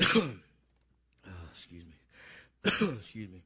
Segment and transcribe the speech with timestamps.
[0.00, 0.30] oh,
[1.52, 1.94] excuse me.
[2.98, 3.42] excuse me.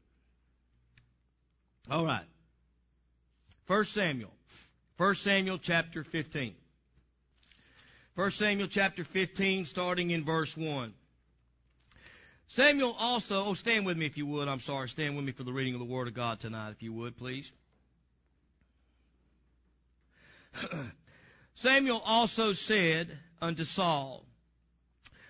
[1.90, 2.24] All right.
[3.66, 4.32] First Samuel.
[4.96, 6.54] First Samuel chapter 15.
[8.16, 10.92] First Samuel chapter 15 starting in verse 1.
[12.48, 15.44] Samuel also, oh stand with me if you would, I'm sorry, stand with me for
[15.44, 17.50] the reading of the Word of God tonight if you would please.
[21.54, 24.24] Samuel also said unto Saul,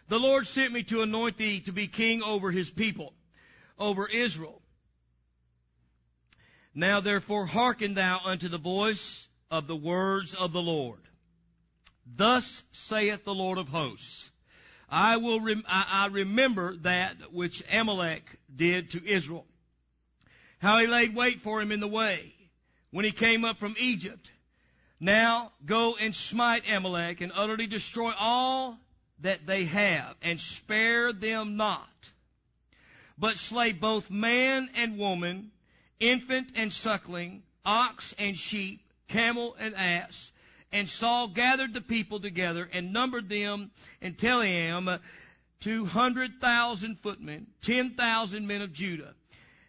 [0.09, 3.13] The Lord sent me to anoint thee to be king over his people,
[3.79, 4.63] over Israel.
[6.75, 11.01] Now therefore hearken thou unto the voice of the words of the Lord.
[12.07, 14.31] Thus saith the Lord of hosts,
[14.89, 19.47] I will, rem- I, I remember that which Amalek did to Israel.
[20.59, 22.35] How he laid wait for him in the way
[22.91, 24.31] when he came up from Egypt
[25.01, 28.79] now go and smite Amalek and utterly destroy all
[29.21, 31.89] that they have and spare them not.
[33.19, 35.51] But slay both man and woman,
[35.99, 40.33] infant and suckling, ox and sheep, camel and ass.
[40.71, 44.99] And Saul gathered the people together and numbered them in uh,
[45.61, 49.15] two hundred thousand footmen, ten thousand men of Judah.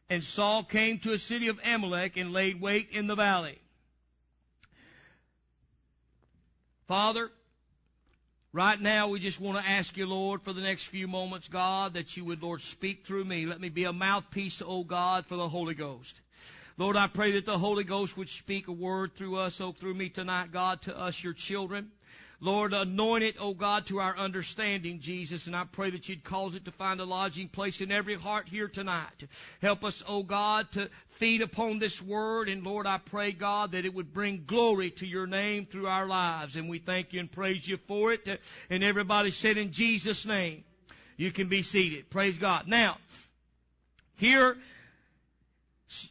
[0.09, 3.59] And Saul came to a city of Amalek and laid wait in the valley.
[6.88, 7.31] Father,
[8.53, 11.94] right now we just want to ask you, Lord, for the next few moments, God,
[11.94, 13.45] that you would, Lord, speak through me.
[13.45, 16.16] Let me be a mouthpiece, oh God, for the Holy Ghost.
[16.78, 19.95] Lord, I pray that the Holy Ghost would speak a word through us, oh, through
[19.95, 21.91] me tonight, God, to us, your children.
[22.42, 26.56] Lord, anoint it, oh God, to our understanding, Jesus, and I pray that you'd cause
[26.56, 29.28] it to find a lodging place in every heart here tonight.
[29.62, 33.84] Help us, oh God, to feed upon this word, and Lord, I pray, God, that
[33.84, 37.30] it would bring glory to your name through our lives, and we thank you and
[37.30, 38.40] praise you for it.
[38.69, 40.63] And everybody said in Jesus' name,
[41.18, 42.09] you can be seated.
[42.09, 42.68] Praise God.
[42.68, 42.97] Now,
[44.16, 44.56] here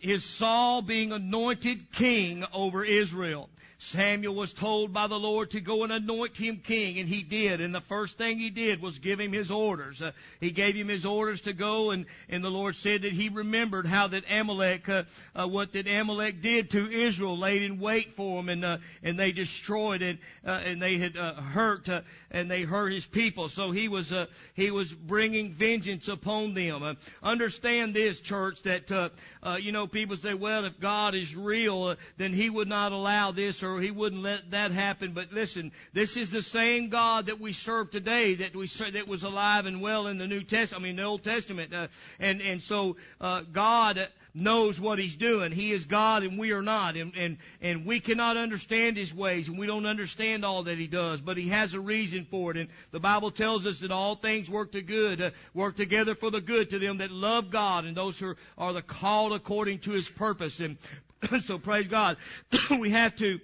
[0.02, 3.48] is Saul being anointed king over Israel.
[3.80, 7.60] Samuel was told by the Lord to go and anoint him king, and he did.
[7.60, 10.02] And the first thing he did was give him his orders.
[10.02, 13.28] Uh, he gave him his orders to go, and, and the Lord said that he
[13.28, 15.04] remembered how that Amalek, uh,
[15.36, 19.16] uh, what that Amalek did to Israel, laid in wait for him, and uh, and
[19.16, 21.88] they destroyed it, uh, and they had uh, hurt,
[22.32, 23.48] and they hurt his people.
[23.48, 24.12] So he was
[24.54, 26.96] he was bringing vengeance upon them.
[27.22, 29.12] Understand this, church, that
[29.60, 33.62] you know people say, well, if God is real, then He would not allow this
[33.62, 35.12] or He wouldn't let that happen.
[35.12, 39.22] But listen, this is the same God that we serve today that we that was
[39.22, 40.82] alive and well in the New Testament.
[40.82, 41.74] I mean, the Old Testament.
[41.74, 45.52] Uh, and and so uh, God knows what He's doing.
[45.52, 46.96] He is God and we are not.
[46.96, 50.86] And, and, and we cannot understand His ways and we don't understand all that He
[50.86, 52.56] does, but He has a reason for it.
[52.56, 56.30] And the Bible tells us that all things work to good, uh, work together for
[56.30, 59.92] the good to them that love God and those who are the called according to
[59.92, 60.60] His purpose.
[60.60, 60.78] And
[61.44, 62.16] so praise God.
[62.78, 63.40] we have to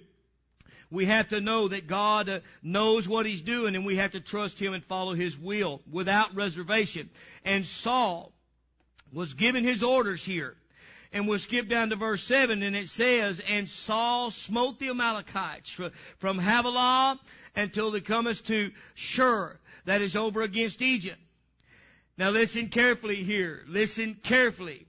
[0.91, 4.19] we have to know that God uh, knows what He's doing and we have to
[4.19, 7.09] trust Him and follow His will without reservation.
[7.43, 8.31] And Saul
[9.15, 10.55] was given his orders here.
[11.13, 15.79] And we'll skip down to verse 7 and it says, And Saul smote the Amalekites
[16.17, 17.19] from Havilah
[17.55, 21.19] until they cometh to Shur, that is over against Egypt.
[22.17, 23.63] Now listen carefully here.
[23.67, 24.87] Listen carefully.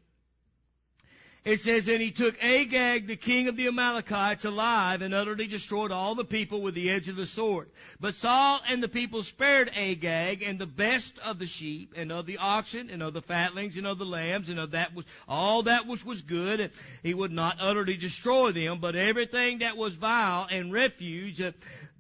[1.47, 5.93] It says, And he took Agag, the king of the Amalekites, alive and utterly destroyed
[5.93, 7.71] all the people with the edge of the sword.
[8.01, 12.27] But Saul and the people spared Agag and the best of the sheep and of
[12.27, 15.63] the oxen and of the fatlings and of the lambs and of that was, all
[15.63, 16.73] that which was good.
[17.05, 21.53] He would not utterly destroy them, but everything that was vile and refuge, uh,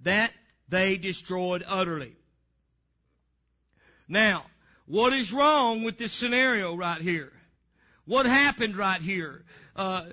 [0.02, 0.32] that
[0.68, 2.16] they destroyed utterly.
[4.08, 4.46] Now,
[4.86, 7.32] what is wrong with this scenario right here?
[8.06, 9.42] What happened right here?
[9.74, 10.04] Uh,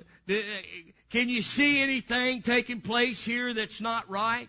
[1.10, 4.48] can you see anything taking place here that's not right?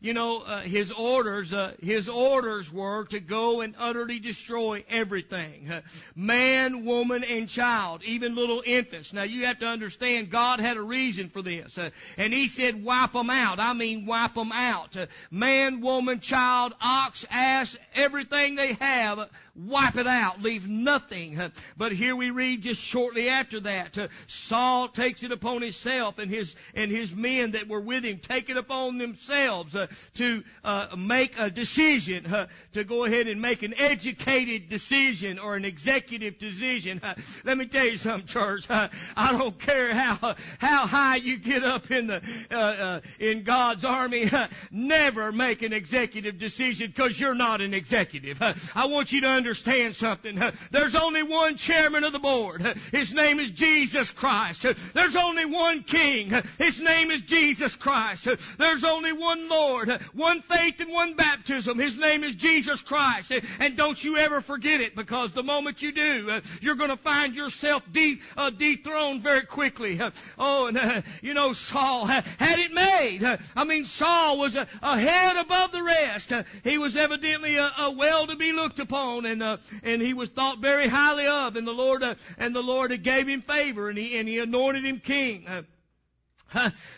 [0.00, 4.84] Uh, you know, uh, his orders, uh, his orders were to go and utterly destroy
[4.88, 5.70] everything.
[5.70, 5.80] Uh,
[6.14, 9.12] man, woman, and child, even little infants.
[9.12, 11.76] Now you have to understand God had a reason for this.
[11.78, 13.58] Uh, and he said wipe them out.
[13.58, 14.96] I mean wipe them out.
[14.96, 20.42] Uh, man, woman, child, ox, ass, everything they have, wipe it out.
[20.42, 21.40] Leave nothing.
[21.76, 26.54] But here we read just shortly after that, Saul takes it upon himself and his
[26.74, 31.38] and his men that were with him take it upon themselves uh, to uh, make
[31.38, 37.00] a decision to go ahead and make an educated decision or an executive decision.
[37.44, 38.66] Let me tell you something, church.
[38.68, 43.84] I don't care how how high you get up in the uh, uh, in God's
[43.84, 44.30] army.
[44.70, 48.38] Never make an executive decision because you're not an executive.
[48.74, 50.40] I want you to understand something.
[50.70, 52.62] There's only one chairman of the board.
[52.92, 54.66] His name is Jesus Christ.
[54.94, 56.32] There's only one king.
[56.58, 58.28] His name is Jesus Christ.
[58.58, 61.78] There's only one Lord, uh, one faith and one baptism.
[61.78, 63.32] His name is Jesus Christ.
[63.32, 66.90] Uh, And don't you ever forget it because the moment you do, uh, you're going
[66.90, 70.00] to find yourself de- uh, dethroned very quickly.
[70.00, 73.22] Uh, Oh, and uh, you know, Saul had it made.
[73.22, 76.32] Uh, I mean, Saul was a, a head above the rest.
[76.32, 80.14] Uh, He was evidently a, a well to be looked upon, and uh, and he
[80.14, 81.56] was thought very highly of.
[81.56, 84.38] And the Lord uh, and the Lord uh, gave him favor, and he and he
[84.38, 85.46] anointed him king.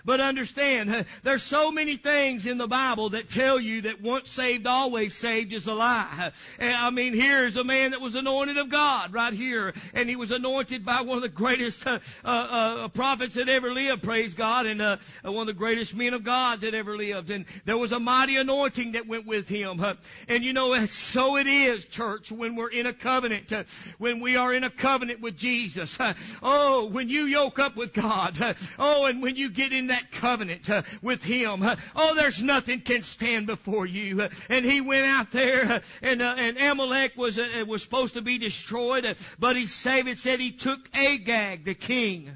[0.04, 4.66] But understand, there's so many things in the Bible that tell you that once saved,
[4.66, 6.32] always saved is a lie.
[6.58, 10.30] I mean, here's a man that was anointed of God right here, and he was
[10.30, 14.80] anointed by one of the greatest uh, uh, prophets that ever lived, praise God, and
[14.80, 17.30] uh, one of the greatest men of God that ever lived.
[17.30, 19.84] And there was a mighty anointing that went with him.
[20.28, 23.52] And you know, so it is, church, when we're in a covenant,
[23.98, 25.98] when we are in a covenant with Jesus.
[26.42, 28.56] Oh, when you yoke up with God.
[28.78, 32.42] Oh, and when you you get in that covenant uh, with Him, uh, oh, there's
[32.42, 34.22] nothing can stand before you.
[34.22, 38.14] Uh, and he went out there, uh, and uh, and Amalek was uh, was supposed
[38.14, 40.08] to be destroyed, but he saved.
[40.08, 42.30] It said he took Agag, the king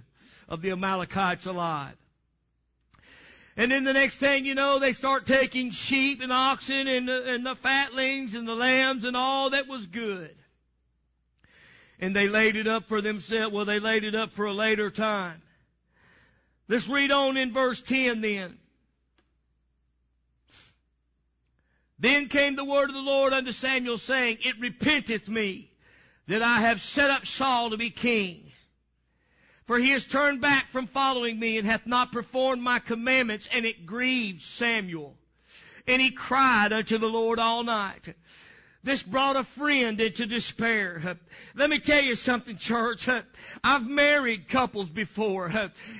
[0.48, 1.96] of the Amalekites, alive.
[3.56, 7.32] And then the next thing you know, they start taking sheep and oxen and the,
[7.32, 10.36] and the fatlings and the lambs and all that was good.
[11.98, 13.54] And they laid it up for themselves.
[13.54, 15.40] Well, they laid it up for a later time.
[16.68, 18.58] Let's read on in verse 10 then.
[21.98, 25.70] Then came the word of the Lord unto Samuel saying, It repenteth me
[26.26, 28.52] that I have set up Saul to be king.
[29.66, 33.64] For he has turned back from following me and hath not performed my commandments, and
[33.64, 35.16] it grieved Samuel.
[35.88, 38.14] And he cried unto the Lord all night.
[38.86, 41.16] This brought a friend into despair.
[41.56, 43.08] Let me tell you something, church.
[43.64, 45.46] I've married couples before,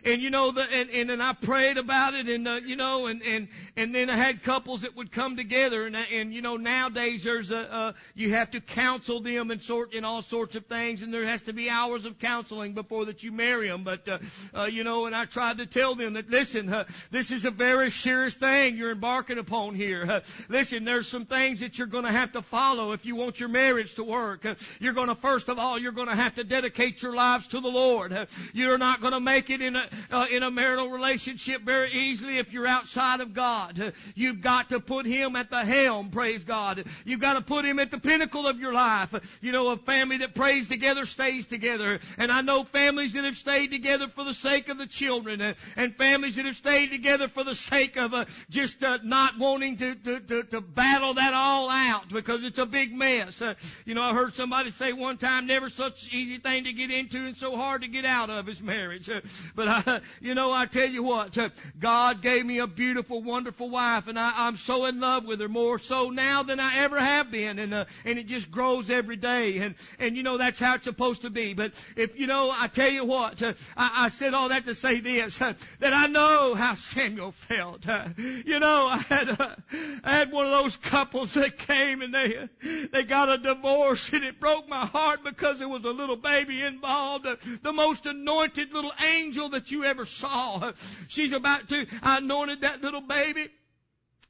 [0.04, 3.06] and you know, the, and, and and I prayed about it, and uh, you know,
[3.06, 6.56] and and and then I had couples that would come together, and and you know,
[6.56, 10.66] nowadays there's a uh, you have to counsel them and sort in all sorts of
[10.66, 13.82] things, and there has to be hours of counseling before that you marry them.
[13.82, 14.18] But uh,
[14.54, 17.50] uh, you know, and I tried to tell them that listen, uh, this is a
[17.50, 20.06] very serious thing you're embarking upon here.
[20.08, 23.16] Uh, listen, there's some things that you're going to have to follow follow if you
[23.16, 24.46] want your marriage to work.
[24.80, 27.60] You're going to, first of all, you're going to have to dedicate your lives to
[27.60, 28.28] the Lord.
[28.52, 32.38] You're not going to make it in a, uh, in a marital relationship very easily
[32.38, 33.94] if you're outside of God.
[34.14, 36.84] You've got to put Him at the helm, praise God.
[37.04, 39.14] You've got to put Him at the pinnacle of your life.
[39.40, 42.00] You know, a family that prays together stays together.
[42.18, 45.54] And I know families that have stayed together for the sake of the children uh,
[45.76, 49.78] and families that have stayed together for the sake of uh, just uh, not wanting
[49.78, 53.40] to, to, to, to battle that all out because it's a big mess.
[53.40, 53.54] Uh,
[53.84, 57.26] you know, I heard somebody say one time, never such easy thing to get into
[57.26, 59.08] and so hard to get out of is marriage.
[59.08, 59.20] Uh,
[59.54, 63.70] but I, you know, I tell you what, uh, God gave me a beautiful, wonderful
[63.70, 66.98] wife, and I, I'm so in love with her more so now than I ever
[66.98, 70.58] have been, and uh, and it just grows every day, and and you know that's
[70.58, 71.54] how it's supposed to be.
[71.54, 74.74] But if you know, I tell you what, uh, I, I said all that to
[74.74, 77.86] say this, uh, that I know how Samuel felt.
[77.88, 79.56] Uh, you know, I had
[80.04, 84.24] I had one of those couples that came and they they got a divorce and
[84.24, 87.26] it broke my heart because there was a little baby involved.
[87.26, 90.72] Uh, the most anointed little angel that you ever saw.
[91.08, 93.48] She's about to, I anointed that little baby.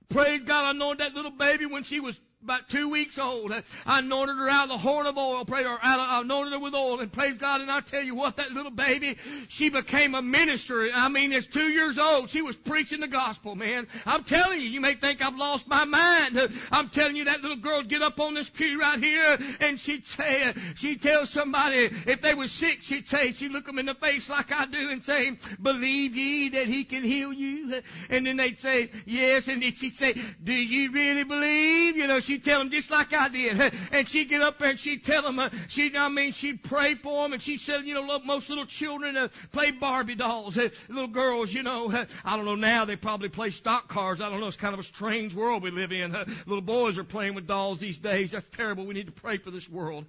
[0.09, 3.53] Praise God, I anointed that little baby when she was about two weeks old.
[3.85, 6.53] I anointed her out of the horn of oil, pray, or out of, I anointed
[6.53, 9.69] her with oil, and praise God, and I tell you what, that little baby, she
[9.69, 10.89] became a minister.
[10.95, 12.31] I mean, it's two years old.
[12.31, 13.89] She was preaching the gospel, man.
[14.07, 16.39] I'm telling you, you may think I've lost my mind.
[16.71, 19.81] I'm telling you, that little girl would get up on this pew right here, and
[19.81, 23.87] she'd say, she'd tell somebody, if they were sick, she'd say, she'd look them in
[23.87, 27.83] the face like I do and say, believe ye that he can heal you?
[28.09, 31.97] And then they'd say, yes, and then she'd say, do you really believe?
[31.97, 33.73] You know, she she'd tell them just like I did.
[33.93, 36.95] And she'd get up there and she'd tell them, uh, she'd, I mean, she'd pray
[36.95, 40.59] for them and she said, you know, most little children uh, play Barbie dolls.
[40.59, 44.21] Uh, little girls, you know, uh, I don't know now, they probably play stock cars.
[44.21, 46.15] I don't know, it's kind of a strange world we live in.
[46.15, 48.33] Uh, little boys are playing with dolls these days.
[48.33, 48.85] That's terrible.
[48.85, 50.07] We need to pray for this world.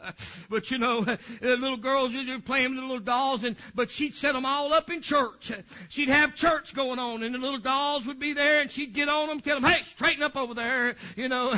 [0.50, 4.34] but you know, uh, little girls are playing with little dolls and, but she'd set
[4.34, 5.52] them all up in church.
[5.90, 9.08] She'd have church going on and the little dolls would be there and she'd get
[9.08, 10.96] on them, tell them, hey, straighten up over there.
[11.16, 11.58] You know,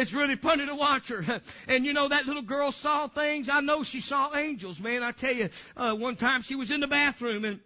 [0.00, 1.40] it's really funny to watch her.
[1.68, 3.48] And you know, that little girl saw things.
[3.48, 5.02] I know she saw angels, man.
[5.02, 7.60] I tell you, uh, one time she was in the bathroom and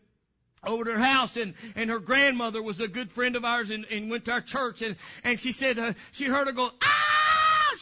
[0.67, 3.85] over to her house and and her grandmother was a good friend of ours and,
[3.91, 7.14] and went to our church and and she said uh, she heard her go ah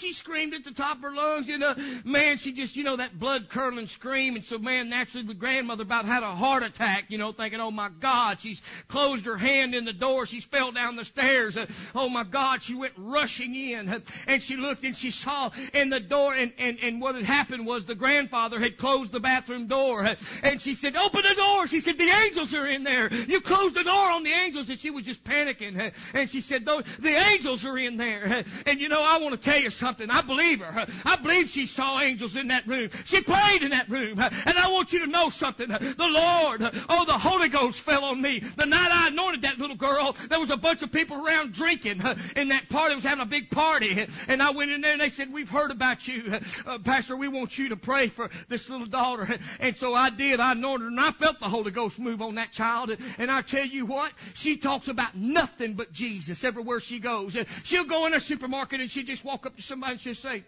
[0.02, 1.75] she screamed at the top of her lungs, you know.
[2.04, 4.35] Man, she just, you know, that blood curdling scream.
[4.35, 7.71] And so, man, naturally the grandmother about had a heart attack, you know, thinking, oh
[7.71, 10.26] my God, she's closed her hand in the door.
[10.26, 11.56] She's fell down the stairs.
[11.56, 13.88] Uh, oh my God, she went rushing in.
[13.88, 17.25] Uh, and she looked and she saw in the door and, and, and what had
[17.25, 20.02] happened was the grandfather had closed the bathroom door.
[20.04, 21.68] Uh, and she said, open the door.
[21.68, 23.12] She said, the angels are in there.
[23.12, 24.68] You closed the door on the angels.
[24.68, 25.78] And she was just panicking.
[25.78, 28.25] Uh, and she said, the angels are in there.
[28.25, 30.11] Uh, and you know, I want to tell you something something.
[30.11, 30.87] I believe her.
[31.05, 32.89] I believe she saw angels in that room.
[33.05, 34.19] She prayed in that room.
[34.19, 35.69] And I want you to know something.
[35.69, 38.39] The Lord, oh, the Holy Ghost fell on me.
[38.39, 42.03] The night I anointed that little girl, there was a bunch of people around drinking
[42.37, 42.95] in that party.
[42.95, 44.07] was having a big party.
[44.29, 46.41] And I went in there and they said, we've heard about you.
[46.67, 49.39] Uh, Pastor, we want you to pray for this little daughter.
[49.61, 50.41] And so I did.
[50.41, 52.97] I anointed her and I felt the Holy Ghost move on that child.
[53.19, 57.37] And I tell you what, she talks about nothing but Jesus everywhere she goes.
[57.65, 60.45] She'll go in a supermarket and she just walk up to somebody somebody just say,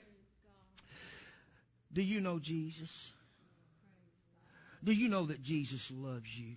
[1.93, 3.11] Do you know Jesus?
[4.85, 6.55] Do you know that Jesus loves you?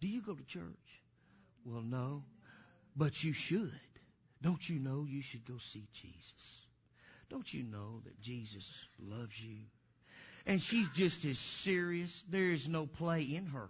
[0.00, 0.62] Do you go to church?
[1.64, 2.22] Well, no,
[2.94, 3.72] but you should.
[4.42, 6.66] Don't you know you should go see Jesus?
[7.30, 9.56] Don't you know that Jesus loves you?
[10.46, 12.22] And she's just as serious.
[12.30, 13.68] There is no play in her.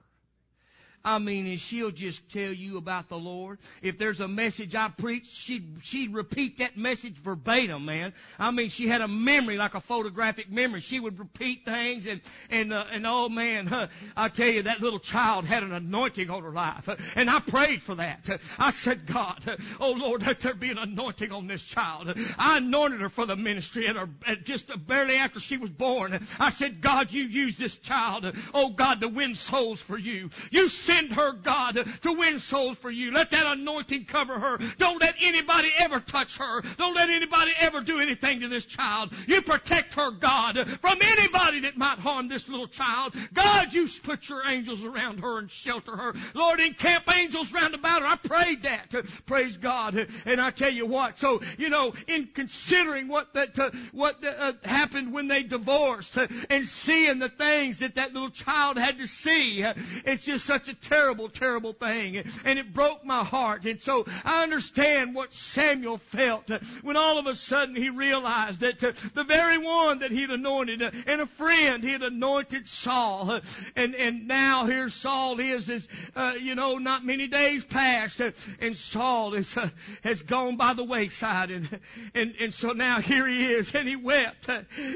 [1.05, 3.59] I mean, and she'll just tell you about the Lord.
[3.83, 8.13] If there's a message I preach, she'd, she'd repeat that message verbatim, man.
[8.39, 10.81] I mean, she had a memory like a photographic memory.
[10.81, 14.81] She would repeat things and, and, uh, and oh man, huh, I tell you, that
[14.81, 16.89] little child had an anointing on her life.
[17.15, 18.29] And I prayed for that.
[18.59, 22.13] I said, God, oh Lord, let there be an anointing on this child.
[22.39, 26.27] I anointed her for the ministry and her, just barely after she was born.
[26.39, 30.31] I said, God, you use this child, oh God, to win souls for you.
[30.51, 33.11] You send her, God, to win souls for you.
[33.11, 34.59] Let that anointing cover her.
[34.79, 36.63] Don't let anybody ever touch her.
[36.79, 39.13] Don't let anybody ever do anything to this child.
[39.27, 43.15] You protect her, God, from anybody that might harm this little child.
[43.35, 46.15] God, you put your angels around her and shelter her.
[46.35, 48.09] Lord, encamp angels round about her.
[48.09, 48.95] I prayed that.
[49.27, 50.09] Praise God.
[50.25, 54.55] And I tell you what, so, you know, in considering what that, uh, what uh,
[54.65, 59.07] happened when they divorced uh, and seeing the things that that little child had to
[59.07, 62.25] see, uh, it's just such a terrible, terrible thing.
[62.45, 63.65] And it broke my heart.
[63.65, 66.51] And so I understand what Samuel felt
[66.83, 70.83] when all of a sudden he realized that uh, the very one that he'd anointed
[70.83, 73.41] uh, and a friend he had anointed Saul.
[73.77, 78.33] And, and now here Saul is, is, uh, you know, not many days past uh,
[78.61, 79.69] and Saul is, uh,
[80.03, 81.51] has gone by the wayside.
[81.51, 81.81] And,
[82.15, 84.49] and, and so now here he is and he wept,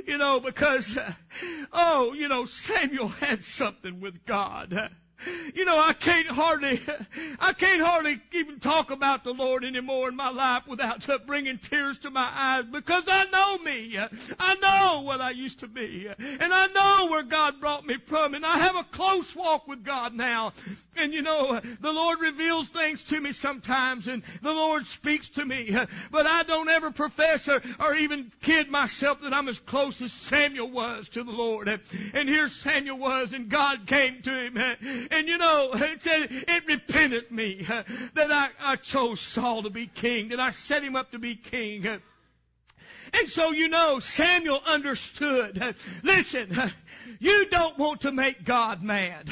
[0.07, 0.97] you know, because,
[1.73, 4.91] oh, you know, Samuel had something with God.
[5.55, 6.81] You know, I can't hardly,
[7.39, 11.99] I can't hardly even talk about the Lord anymore in my life without bringing tears
[12.01, 13.99] to my eyes because I know me.
[14.39, 16.09] I know what I used to be.
[16.09, 18.35] And I know where God brought me from.
[18.35, 20.53] And I have a close walk with God now.
[20.97, 25.45] And you know, the Lord reveals things to me sometimes and the Lord speaks to
[25.45, 25.77] me.
[26.11, 30.13] But I don't ever profess or, or even kid myself that I'm as close as
[30.13, 31.69] Samuel was to the Lord.
[32.15, 34.57] And here Samuel was and God came to him
[35.13, 37.63] and you know, it said, it repented me
[38.15, 41.35] that I, I chose Saul to be king, that I set him up to be
[41.35, 41.87] king.
[43.15, 45.75] And so you know, Samuel understood.
[46.03, 46.73] Listen,
[47.19, 49.29] you don't want to make God mad.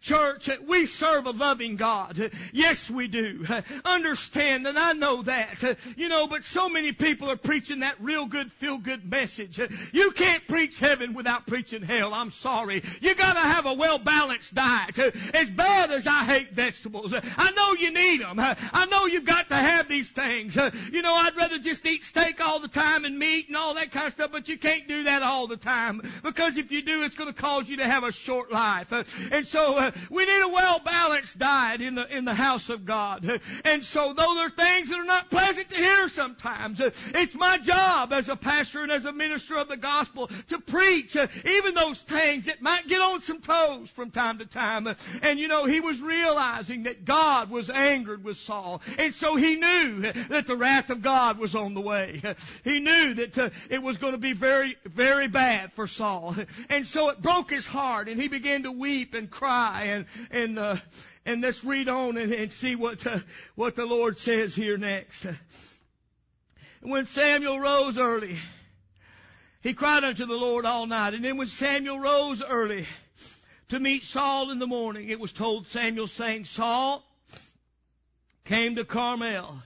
[0.00, 2.32] Church, we serve a loving God.
[2.52, 3.46] Yes, we do.
[3.84, 5.78] Understand, and I know that.
[5.96, 9.60] You know, but so many people are preaching that real good, feel good message.
[9.92, 12.12] You can't preach heaven without preaching hell.
[12.12, 12.82] I'm sorry.
[13.00, 14.98] You gotta have a well balanced diet.
[14.98, 18.40] As bad as I hate vegetables, I know you need them.
[18.40, 20.56] I know you've got to have these things.
[20.56, 23.92] You know, I'd rather just eat steak all the time and meat and all that
[23.92, 27.04] kind of stuff, but you can't do that all the time because if you do,
[27.04, 28.92] it's going to cause you to have a short life.
[28.92, 32.86] Uh, and so uh, we need a well-balanced diet in the in the house of
[32.86, 33.40] God.
[33.64, 37.34] And so though there are things that are not pleasant to hear sometimes, uh, it's
[37.34, 41.74] my job as a pastor and as a minister of the gospel to preach even
[41.74, 44.88] those things that might get on some toes from time to time.
[45.22, 49.56] And you know, he was realizing that God was angered with Saul, and so he
[49.56, 52.22] knew that the wrath of God was on the way.
[52.64, 56.36] He knew that uh, it was going to be very, very bad for Saul.
[56.68, 60.58] And so it broke his heart and he began to weep and cry and, and,
[60.58, 60.76] uh,
[61.24, 63.18] and let's read on and, and see what, uh,
[63.54, 65.26] what the Lord says here next.
[66.80, 68.38] When Samuel rose early,
[69.62, 71.14] he cried unto the Lord all night.
[71.14, 72.86] And then when Samuel rose early
[73.68, 77.04] to meet Saul in the morning, it was told Samuel saying, Saul
[78.44, 79.62] came to Carmel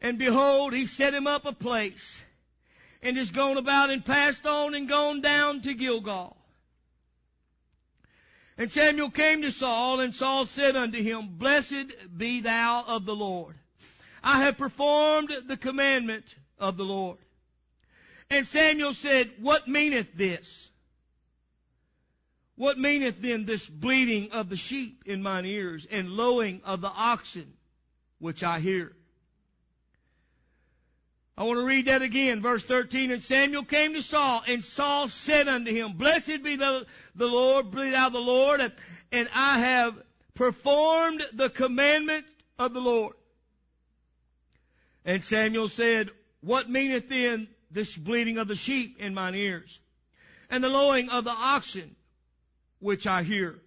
[0.00, 2.20] and behold, he set him up a place
[3.02, 6.36] and is gone about and passed on and gone down to Gilgal.
[8.58, 13.14] And Samuel came to Saul and Saul said unto him, Blessed be thou of the
[13.14, 13.54] Lord.
[14.22, 16.24] I have performed the commandment
[16.58, 17.18] of the Lord.
[18.30, 20.70] And Samuel said, What meaneth this?
[22.56, 26.88] What meaneth then this bleating of the sheep in mine ears and lowing of the
[26.88, 27.52] oxen
[28.18, 28.96] which I hear?
[31.38, 33.10] I want to read that again, verse 13.
[33.10, 37.70] And Samuel came to Saul, and Saul said unto him, Blessed be the, the Lord,
[37.70, 38.72] be thou the Lord,
[39.12, 40.02] and I have
[40.34, 42.24] performed the commandment
[42.58, 43.14] of the Lord.
[45.04, 49.78] And Samuel said, What meaneth then this bleating of the sheep in mine ears,
[50.48, 51.94] and the lowing of the oxen
[52.78, 53.58] which I hear?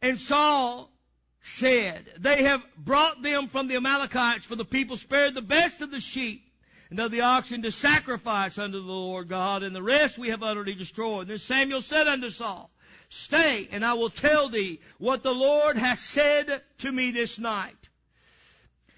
[0.00, 0.90] And Saul
[1.40, 5.90] said, They have brought them from the Amalekites, for the people spared the best of
[5.90, 6.44] the sheep
[6.90, 10.42] and of the oxen to sacrifice unto the Lord God, and the rest we have
[10.42, 11.22] utterly destroyed.
[11.22, 12.70] And then Samuel said unto Saul,
[13.10, 17.76] Stay, and I will tell thee what the Lord hath said to me this night.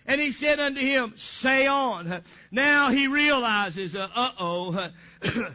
[0.06, 2.23] And he said unto him, Say on.
[2.50, 4.88] Now he realizes, uh oh,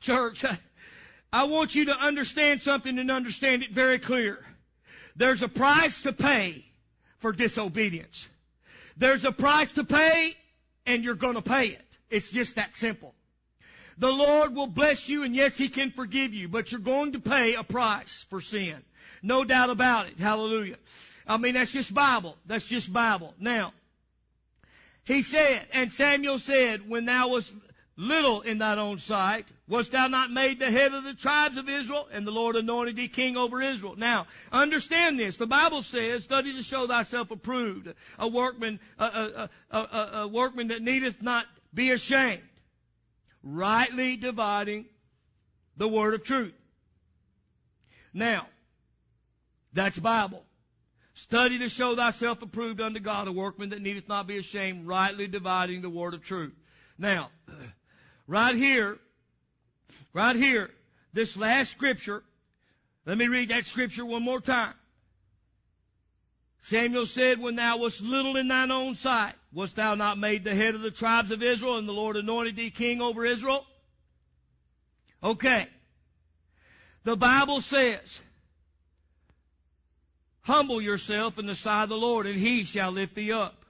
[0.00, 0.44] church,
[1.32, 4.45] I want you to understand something and understand it very clear.
[5.16, 6.64] There's a price to pay
[7.18, 8.28] for disobedience.
[8.96, 10.34] There's a price to pay
[10.84, 11.82] and you're gonna pay it.
[12.10, 13.14] It's just that simple.
[13.98, 17.18] The Lord will bless you and yes, He can forgive you, but you're going to
[17.18, 18.76] pay a price for sin.
[19.22, 20.18] No doubt about it.
[20.18, 20.76] Hallelujah.
[21.26, 22.36] I mean, that's just Bible.
[22.46, 23.34] That's just Bible.
[23.40, 23.72] Now,
[25.04, 27.52] he said, and Samuel said, when thou wast
[27.96, 31.68] little in thine own sight, wast thou not made the head of the tribes of
[31.68, 33.96] Israel, and the Lord anointed thee king over Israel.
[33.96, 35.36] Now, understand this.
[35.36, 40.68] The Bible says, study to show thyself approved, a workman, a, a, a, a workman
[40.68, 42.42] that needeth not be ashamed,
[43.42, 44.86] rightly dividing
[45.76, 46.54] the word of truth.
[48.12, 48.46] Now,
[49.72, 50.42] that's Bible.
[51.14, 55.26] Study to show thyself approved unto God, a workman that needeth not be ashamed, rightly
[55.26, 56.52] dividing the word of truth.
[56.98, 57.30] Now,
[58.26, 58.98] Right here,
[60.12, 60.70] right here,
[61.12, 62.22] this last scripture,
[63.04, 64.74] let me read that scripture one more time.
[66.62, 70.54] Samuel said, When thou wast little in thine own sight, wast thou not made the
[70.54, 73.64] head of the tribes of Israel, and the Lord anointed thee king over Israel?
[75.22, 75.68] Okay.
[77.04, 78.20] The Bible says,
[80.40, 83.64] Humble yourself in the sight of the Lord, and he shall lift thee up.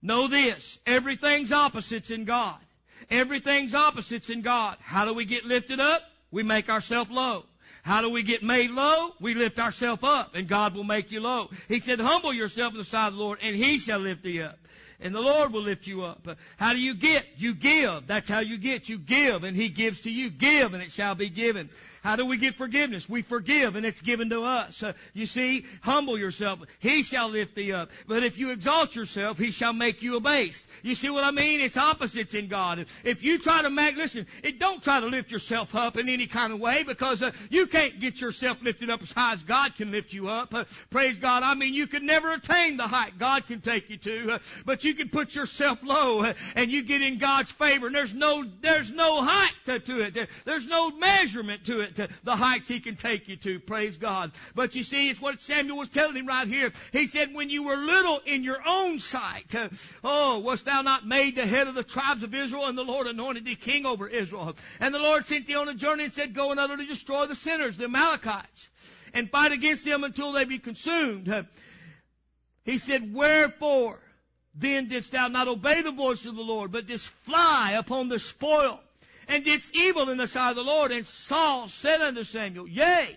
[0.00, 2.58] Know this, everything's opposites in God.
[3.10, 4.76] Everything's opposites in God.
[4.80, 6.02] How do we get lifted up?
[6.30, 7.44] We make ourselves low.
[7.82, 9.10] How do we get made low?
[9.20, 11.50] We lift ourselves up and God will make you low.
[11.68, 14.42] He said, humble yourself in the sight of the Lord and He shall lift thee
[14.42, 14.58] up.
[15.00, 16.28] And the Lord will lift you up.
[16.56, 17.26] How do you get?
[17.36, 18.06] You give.
[18.06, 18.88] That's how you get.
[18.88, 20.30] You give and He gives to you.
[20.30, 21.70] Give and it shall be given.
[22.02, 23.08] How do we get forgiveness?
[23.08, 24.82] We forgive and it's given to us.
[24.82, 26.58] Uh, you see, humble yourself.
[26.80, 27.90] He shall lift thee up.
[28.08, 30.64] But if you exalt yourself, He shall make you abased.
[30.82, 31.60] You see what I mean?
[31.60, 32.86] It's opposites in God.
[33.04, 36.26] If you try to make, listen, it don't try to lift yourself up in any
[36.26, 39.76] kind of way because uh, you can't get yourself lifted up as high as God
[39.76, 40.52] can lift you up.
[40.52, 41.44] Uh, praise God.
[41.44, 44.82] I mean, you can never attain the height God can take you to, uh, but
[44.82, 47.86] you can put yourself low uh, and you get in God's favor.
[47.86, 50.28] And there's no, there's no height to, to it.
[50.44, 53.60] There's no measurement to it to the heights he can take you to.
[53.60, 54.32] Praise God.
[54.54, 56.72] But you see, it's what Samuel was telling him right here.
[56.92, 59.68] He said, when you were little in your own sight, uh,
[60.02, 63.06] oh, wast thou not made the head of the tribes of Israel and the Lord
[63.06, 64.56] anointed thee king over Israel.
[64.80, 67.34] And the Lord sent thee on a journey and said, go and utterly destroy the
[67.34, 68.68] sinners, the Amalekites,
[69.14, 71.46] and fight against them until they be consumed.
[72.64, 73.98] He said, wherefore
[74.54, 78.18] then didst thou not obey the voice of the Lord, but didst fly upon the
[78.18, 78.80] spoil,
[79.28, 80.92] and didst evil in the sight of the Lord.
[80.92, 83.16] And Saul said unto Samuel, Yea,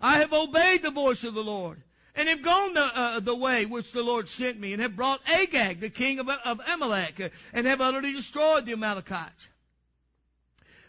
[0.00, 1.82] I have obeyed the voice of the Lord,
[2.14, 5.26] and have gone the, uh, the way which the Lord sent me, and have brought
[5.28, 9.48] Agag, the king of, of Amalek, and have utterly destroyed the Amalekites.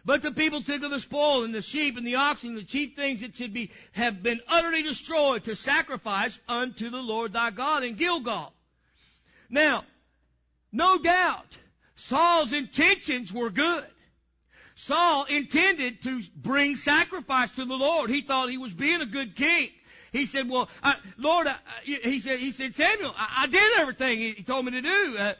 [0.07, 2.63] But the people took of the spoil and the sheep and the oxen and the
[2.63, 7.51] chief things that should be have been utterly destroyed to sacrifice unto the Lord thy
[7.51, 8.53] God in Gilgal.
[9.49, 9.83] Now,
[10.71, 11.57] no doubt,
[11.97, 13.85] Saul's intentions were good.
[14.75, 18.11] Saul intended to bring sacrifice to the Lord.
[18.11, 19.69] He thought he was being a good king.
[20.13, 24.19] He said, "Well, uh, Lord," uh, he said, "He said Samuel, I, I did everything
[24.19, 25.17] he told me to do.
[25.17, 25.33] Uh,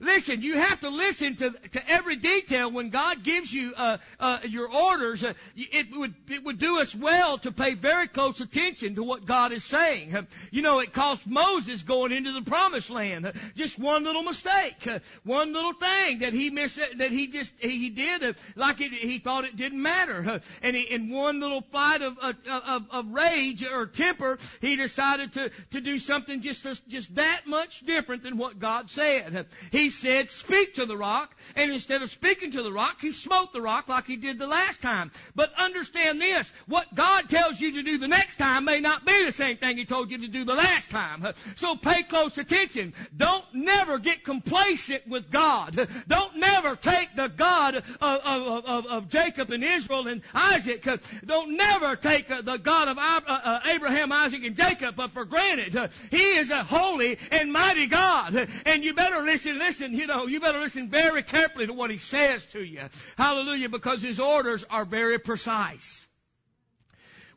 [0.00, 4.38] listen, you have to listen to to every detail when God gives you uh, uh,
[4.48, 5.24] your orders.
[5.24, 9.24] Uh, it would it would do us well to pay very close attention to what
[9.24, 10.14] God is saying.
[10.14, 13.26] Uh, you know, it cost Moses going into the Promised Land.
[13.26, 17.52] Uh, just one little mistake, uh, one little thing that he missed, that he just
[17.58, 22.18] he did like it, he thought it didn't matter, and in one little flight of
[22.18, 27.42] of, of, of rage or temper, he decided to to do something just just that
[27.46, 29.46] much different than what God said.
[29.74, 31.34] He said, speak to the rock.
[31.56, 34.46] And instead of speaking to the rock, he smote the rock like he did the
[34.46, 35.10] last time.
[35.34, 39.24] But understand this, what God tells you to do the next time may not be
[39.24, 41.26] the same thing he told you to do the last time.
[41.56, 42.94] So pay close attention.
[43.16, 45.88] Don't never get complacent with God.
[46.08, 50.86] Don't never take the God of, of, of, of Jacob and Israel and Isaac.
[51.24, 55.90] Don't never take the God of uh, uh, Abraham, Isaac, and Jacob for granted.
[56.10, 58.48] He is a holy and mighty God.
[58.66, 61.98] And you better listen, listen you know, you better listen very carefully to what he
[61.98, 62.80] says to you.
[63.16, 66.06] Hallelujah, because his orders are very precise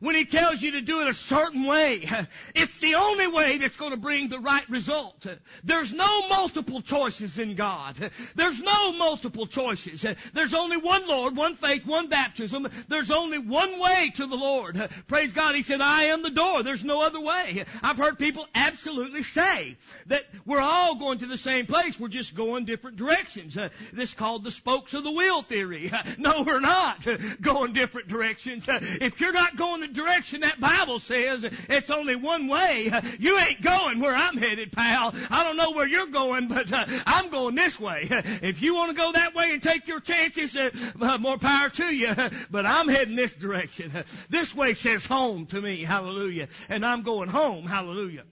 [0.00, 2.08] when He tells you to do it a certain way.
[2.54, 5.26] It's the only way that's going to bring the right result.
[5.64, 8.10] There's no multiple choices in God.
[8.34, 10.04] There's no multiple choices.
[10.32, 12.68] There's only one Lord, one faith, one baptism.
[12.88, 14.88] There's only one way to the Lord.
[15.06, 15.54] Praise God.
[15.54, 16.62] He said, I am the door.
[16.62, 17.64] There's no other way.
[17.82, 21.98] I've heard people absolutely say that we're all going to the same place.
[21.98, 23.54] We're just going different directions.
[23.54, 25.92] This is called the spokes of the wheel theory.
[26.18, 27.06] No, we're not
[27.40, 28.66] going different directions.
[28.68, 32.90] If you're not going direction that Bible says it's only one way.
[33.18, 35.14] You ain't going where I'm headed, pal.
[35.30, 38.08] I don't know where you're going, but uh, I'm going this way.
[38.10, 40.70] If you want to go that way and take your chances, uh,
[41.00, 42.14] uh, more power to you.
[42.50, 43.92] But I'm heading this direction.
[44.28, 45.82] This way says home to me.
[45.82, 46.48] Hallelujah.
[46.68, 47.66] And I'm going home.
[47.66, 48.24] Hallelujah.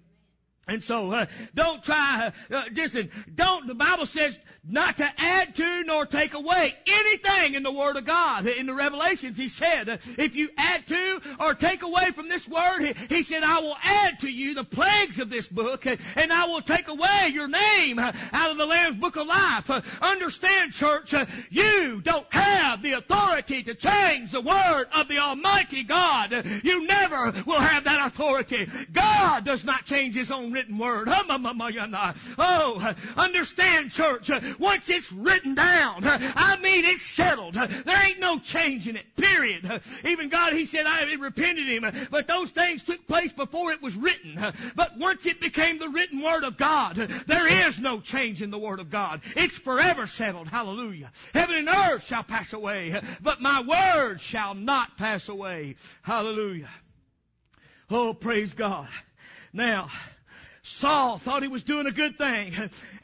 [0.69, 4.37] And so, uh, don't try, uh, listen, don't, the Bible says
[4.69, 8.47] not to add to nor take away anything in the Word of God.
[8.47, 12.81] In the Revelations, He said, if you add to or take away from this Word,
[12.81, 16.47] He, he said, I will add to you the plagues of this book, and I
[16.47, 19.71] will take away your name out of the Lamb's Book of Life.
[20.03, 21.15] Understand, church,
[21.51, 26.45] you don't have the authority to change the Word of the Almighty God.
[26.63, 28.69] You never will have that authority.
[28.93, 31.09] God does not change His own written word.
[32.39, 34.31] Oh, understand, church.
[34.59, 37.55] Once it's written down, I mean it's settled.
[37.55, 39.05] There ain't no changing it.
[39.17, 39.83] Period.
[40.05, 42.09] Even God, He said, I repented Him.
[42.11, 44.39] But those things took place before it was written.
[44.75, 48.59] But once it became the written word of God, there is no change in the
[48.59, 49.21] word of God.
[49.37, 50.49] It's forever settled.
[50.49, 51.13] Hallelujah.
[51.35, 55.77] Heaven and earth shall pass away, but my word shall not pass away.
[56.03, 56.71] Hallelujah.
[57.91, 58.89] Oh, praise God.
[59.53, 59.89] Now,
[60.67, 62.53] Saul thought he was doing a good thing.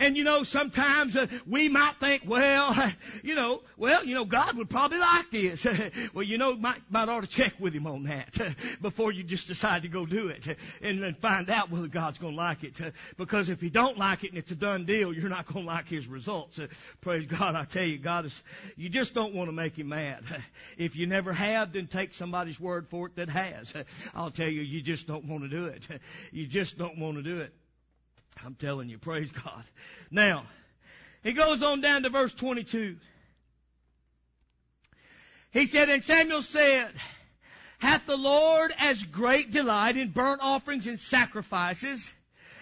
[0.01, 4.57] And you know, sometimes uh, we might think, well, you know, well, you know, God
[4.57, 5.65] would probably like this.
[6.15, 8.37] well, you know, might, might ought to check with him on that
[8.83, 10.45] before you just decide to go do it
[10.83, 12.75] and then find out whether God's going to like it.
[13.17, 15.73] Because if he don't like it and it's a done deal, you're not going to
[15.73, 16.59] like his results.
[17.01, 17.55] Praise God.
[17.55, 18.43] I tell you, God is,
[18.77, 20.25] you just don't want to make him mad.
[20.77, 23.73] If you never have, then take somebody's word for it that has.
[24.17, 25.87] I'll tell you, you just don't want to do it.
[26.33, 27.52] You just don't want to do it.
[28.45, 29.65] I'm telling you, praise God.
[30.11, 30.45] Now,
[31.23, 32.97] he goes on down to verse 22.
[35.53, 36.93] He said, and Samuel said,
[37.79, 42.13] hath the Lord as great delight in burnt offerings and sacrifices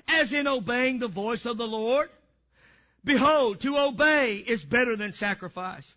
[0.09, 2.09] as in obeying the voice of the Lord?
[3.05, 5.91] Behold, to obey is better than sacrifice,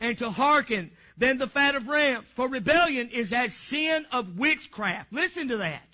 [0.00, 2.26] and to hearken than the fat of rams.
[2.34, 5.12] For rebellion is as sin of witchcraft.
[5.12, 5.88] Listen to that.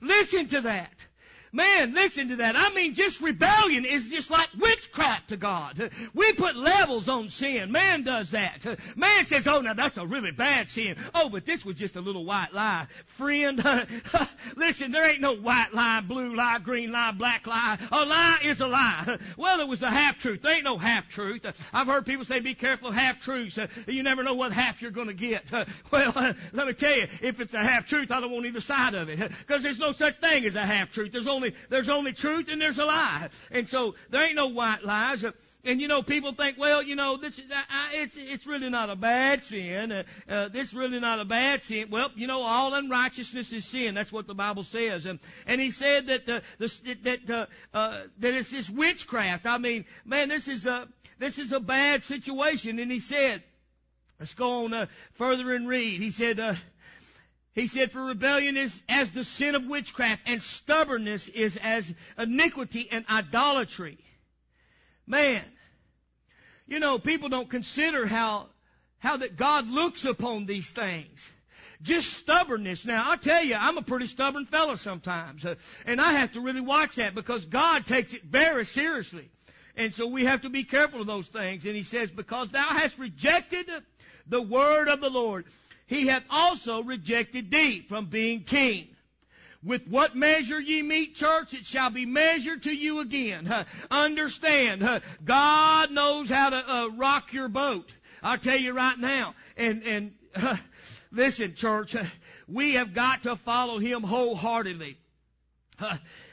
[0.00, 1.06] Listen to that.
[1.54, 2.56] Man, listen to that.
[2.56, 5.90] I mean, just rebellion is just like witchcraft to God.
[6.12, 7.70] We put levels on sin.
[7.70, 8.66] Man does that.
[8.96, 10.96] Man says, oh, now that's a really bad sin.
[11.14, 12.88] Oh, but this was just a little white lie.
[13.06, 13.64] Friend,
[14.56, 17.78] listen, there ain't no white lie, blue lie, green lie, black lie.
[17.92, 19.18] A lie is a lie.
[19.36, 20.42] Well, it was a half truth.
[20.42, 21.46] There ain't no half truth.
[21.72, 23.60] I've heard people say, be careful of half truths.
[23.86, 25.44] You never know what half you're going to get.
[25.90, 26.12] Well,
[26.52, 29.08] let me tell you, if it's a half truth, I don't want either side of
[29.08, 29.18] it.
[29.18, 31.12] Because there's no such thing as a half truth.
[31.12, 33.28] There's only only, there's only truth and there's a lie.
[33.50, 35.24] And so there ain't no white lies.
[35.64, 38.90] And you know, people think, well, you know, this is, I, it's, it's really not
[38.90, 39.92] a bad sin.
[39.92, 41.88] Uh, uh, this is really not a bad sin.
[41.90, 43.94] Well, you know, all unrighteousness is sin.
[43.94, 45.06] That's what the Bible says.
[45.06, 46.42] And, and he said that, the,
[47.02, 49.46] that, uh, uh, that it's this witchcraft.
[49.46, 52.78] I mean, man, this is a, this is a bad situation.
[52.78, 53.42] And he said,
[54.18, 56.00] let's go on, uh, further and read.
[56.00, 56.54] He said, uh,
[57.54, 62.88] he said, for rebellion is as the sin of witchcraft, and stubbornness is as iniquity
[62.90, 63.98] and idolatry.
[65.06, 65.44] Man,
[66.66, 68.48] you know, people don't consider how,
[68.98, 71.28] how that God looks upon these things.
[71.80, 72.84] Just stubbornness.
[72.84, 75.44] Now, I tell you, I'm a pretty stubborn fellow sometimes.
[75.44, 79.28] Uh, and I have to really watch that because God takes it very seriously.
[79.76, 81.64] And so we have to be careful of those things.
[81.66, 83.70] And he says, because thou hast rejected
[84.26, 85.44] the word of the Lord
[85.86, 88.88] he hath also rejected thee from being king.
[89.62, 93.48] With what measure ye meet, church, it shall be measured to you again.
[93.48, 97.90] Uh, understand, uh, God knows how to uh, rock your boat.
[98.22, 99.34] I'll tell you right now.
[99.56, 100.12] And and
[101.12, 101.96] listen, church,
[102.46, 104.98] we have got to follow Him wholeheartedly.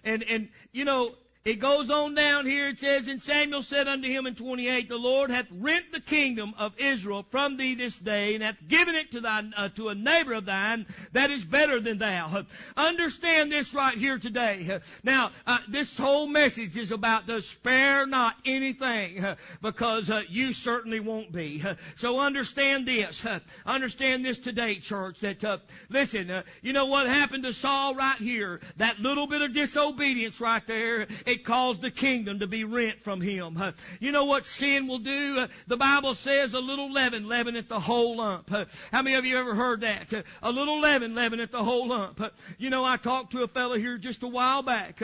[0.03, 2.67] and and you know, it goes on down here.
[2.67, 6.53] It says, And Samuel said unto him in 28, The Lord hath rent the kingdom
[6.59, 9.95] of Israel from thee this day, and hath given it to thine, uh, to a
[9.95, 12.45] neighbor of thine that is better than thou.
[12.77, 14.79] Understand this right here today.
[15.03, 19.25] Now, uh, this whole message is about the spare not anything,
[19.61, 21.63] because uh, you certainly won't be.
[21.95, 23.25] So understand this.
[23.65, 25.57] Understand this today, church, that, uh,
[25.89, 28.59] listen, uh, you know what happened to Saul right here?
[28.77, 33.21] That little bit of disobedience right there, it caused the kingdom to be rent from
[33.21, 33.61] him.
[33.99, 35.47] You know what sin will do?
[35.67, 38.49] The Bible says a little leaven leaveneth the whole lump.
[38.91, 40.13] How many of you ever heard that?
[40.43, 42.21] A little leaven leaveneth the whole lump.
[42.57, 45.01] You know, I talked to a fellow here just a while back.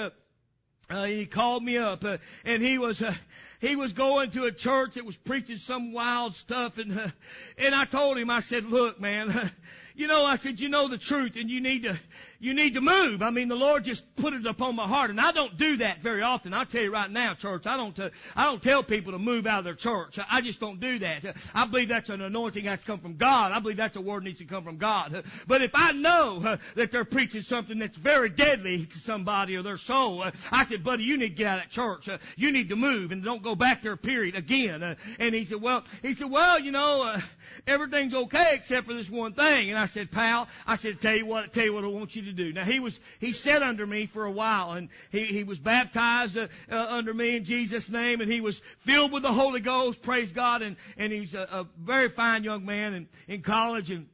[0.90, 3.13] Uh, he called me up, uh, and he was uh,
[3.60, 7.10] he was going to a church that was preaching some wild stuff, and uh,
[7.58, 9.52] and I told him, I said, look, man,
[9.96, 12.00] you know, I said, you know the truth, and you need to
[12.39, 13.21] you need to move.
[13.21, 16.02] I mean, the Lord just put it upon my heart, and I don't do that
[16.02, 16.54] very often.
[16.54, 19.47] I'll tell you right now, church, I don't, uh, I don't tell people to move
[19.47, 20.19] out of their church.
[20.30, 21.36] I just don't do that.
[21.54, 23.52] I believe that's an anointing that's come from God.
[23.52, 25.23] I believe that's a word needs to come from God.
[25.47, 29.63] But if I know uh, that they're preaching something that's very deadly to somebody or
[29.63, 32.10] their soul, uh, I said, buddy, you need to get out of church.
[32.36, 34.95] You need to move and don't go back there, period, again.
[35.19, 37.17] And he said, well, he said, well, you know,
[37.65, 39.70] everything's okay except for this one thing.
[39.70, 42.24] And I said, pal, I said, tell you what, tell you what I want you
[42.24, 42.54] to do.
[42.54, 46.38] Now he was, he sat under me for a while and he, he was baptized
[46.38, 50.02] uh, uh, under me in Jesus' name and he was filled with the Holy Ghost,
[50.02, 54.08] praise God, and, and he's a, a very fine young man in, in college and,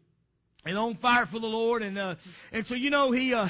[0.66, 2.16] and on fire for the Lord and, uh,
[2.52, 3.50] and so you know he, uh,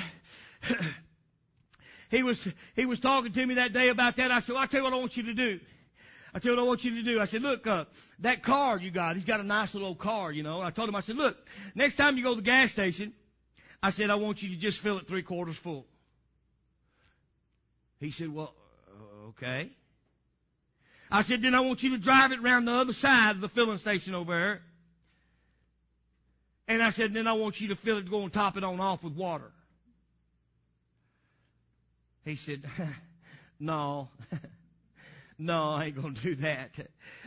[2.09, 4.31] he was, he was talking to me that day about that.
[4.31, 5.59] I said, well, I'll tell you what I want you to do.
[6.35, 7.21] I you what I want you to do.
[7.21, 7.85] I said, look, uh,
[8.19, 10.61] that car you got, he's got a nice little car, you know.
[10.61, 11.37] I told him, I said, look,
[11.75, 13.13] next time you go to the gas station,
[13.83, 15.85] I said, I want you to just fill it three quarters full.
[17.99, 18.53] He said, well,
[18.89, 19.69] uh, okay.
[21.11, 23.49] I said, then I want you to drive it around the other side of the
[23.49, 24.61] filling station over there.
[26.67, 28.79] And I said, then I want you to fill it, go and top it on
[28.79, 29.51] off with water.
[32.25, 32.63] He said,
[33.59, 34.09] no,
[35.37, 36.71] no, I ain't to do that.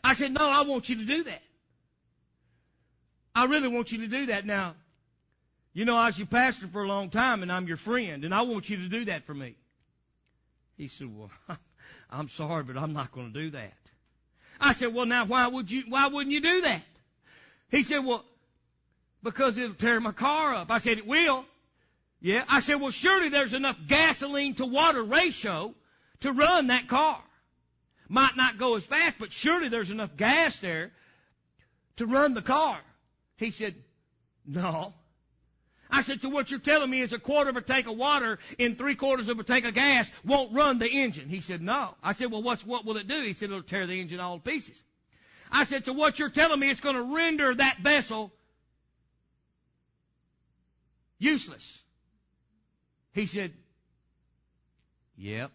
[0.02, 1.42] I said, no, I want you to do that.
[3.34, 4.46] I really want you to do that.
[4.46, 4.74] Now,
[5.72, 8.34] you know, I was your pastor for a long time and I'm your friend and
[8.34, 9.56] I want you to do that for me.
[10.76, 11.30] He said, well,
[12.10, 13.74] I'm sorry, but I'm not to do that.
[14.58, 16.82] I said, well, now why would you, why wouldn't you do that?
[17.70, 18.24] He said, well,
[19.22, 20.70] because it'll tear my car up.
[20.70, 21.44] I said, it will.
[22.20, 22.44] Yeah.
[22.48, 25.74] I said, well, surely there's enough gasoline to water ratio
[26.20, 27.22] to run that car.
[28.08, 30.92] Might not go as fast, but surely there's enough gas there
[31.96, 32.78] to run the car.
[33.36, 33.74] He said,
[34.46, 34.94] no.
[35.90, 38.38] I said, so what you're telling me is a quarter of a tank of water
[38.58, 41.28] in three quarters of a tank of gas won't run the engine.
[41.28, 41.94] He said, no.
[42.02, 43.22] I said, well, what's, what will it do?
[43.22, 44.80] He said, it'll tear the engine all to pieces.
[45.50, 48.32] I said, so what you're telling me it's going to render that vessel
[51.18, 51.82] useless.
[53.12, 53.52] He said,
[55.16, 55.50] Yep.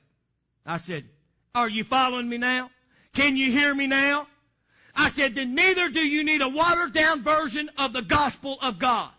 [0.66, 1.06] I said,
[1.54, 2.70] are you following me now?
[3.14, 4.28] Can you hear me now?
[4.96, 8.80] I said, then neither do you need a watered down version of the gospel of
[8.80, 9.12] God.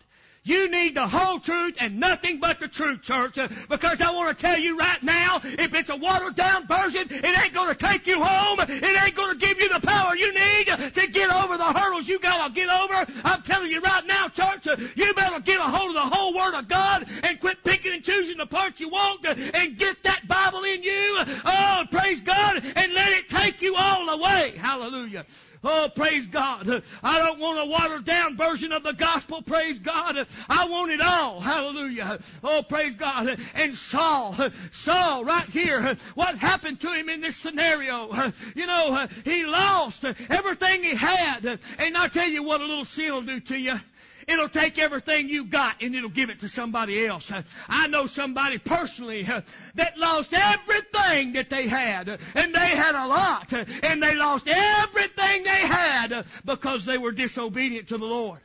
[0.45, 3.37] You need the whole truth and nothing but the truth, church.
[3.37, 7.07] Uh, because I want to tell you right now, if it's a watered down version,
[7.09, 8.59] it ain't going to take you home.
[8.59, 12.09] It ain't going to give you the power you need to get over the hurdles
[12.09, 13.05] you got to get over.
[13.23, 16.33] I'm telling you right now, church, uh, you better get a hold of the whole
[16.33, 20.03] Word of God and quit picking and choosing the parts you want uh, and get
[20.03, 21.23] that Bible in you.
[21.45, 24.53] Oh, praise God, and let it take you all away.
[24.57, 25.25] Hallelujah.
[25.65, 26.83] Oh, praise God.
[27.01, 29.41] I don't want a watered down version of the gospel.
[29.41, 30.27] Praise God.
[30.49, 31.39] I want it all.
[31.39, 32.19] Hallelujah.
[32.43, 33.39] Oh, praise God.
[33.53, 34.35] And Saul,
[34.71, 38.13] Saul right here, what happened to him in this scenario?
[38.55, 41.59] You know, he lost everything he had.
[41.79, 43.79] And I tell you what a little sin will do to you.
[44.27, 47.31] It'll take everything you got and it'll give it to somebody else.
[47.67, 49.41] I know somebody personally uh,
[49.75, 54.15] that lost everything that they had uh, and they had a lot uh, and they
[54.15, 58.39] lost everything they had because they were disobedient to the Lord.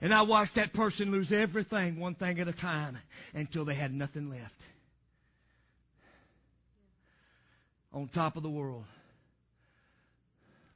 [0.00, 2.98] And I watched that person lose everything one thing at a time
[3.34, 4.60] until they had nothing left.
[7.92, 8.84] On top of the world.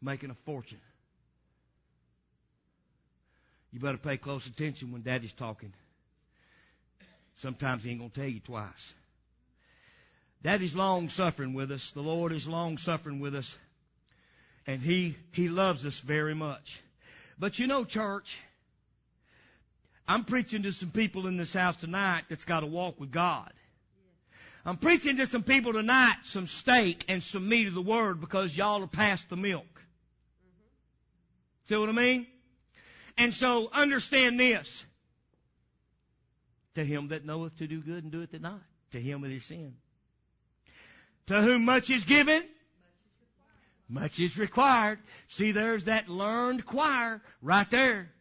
[0.01, 0.79] Making a fortune.
[3.77, 5.71] You better pay close attention when daddy's talking.
[7.37, 8.95] Sometimes he ain't gonna tell you twice.
[10.43, 11.91] Daddy's long suffering with us.
[11.91, 13.55] The Lord is long suffering with us.
[14.67, 16.81] And he, he loves us very much.
[17.39, 18.39] But you know, church,
[20.09, 23.53] I'm preaching to some people in this house tonight that's got to walk with God.
[24.65, 28.57] I'm preaching to some people tonight some steak and some meat of the Word because
[28.57, 29.67] y'all are past the milk.
[31.69, 32.27] See what I mean?
[33.19, 34.85] And so understand this.
[36.75, 38.61] To him that knoweth to do good and doeth it not.
[38.93, 39.75] To him it is sin.
[41.29, 42.45] To whom much is given,
[43.89, 44.99] much is required.
[45.29, 48.13] See, there's that learned choir right there.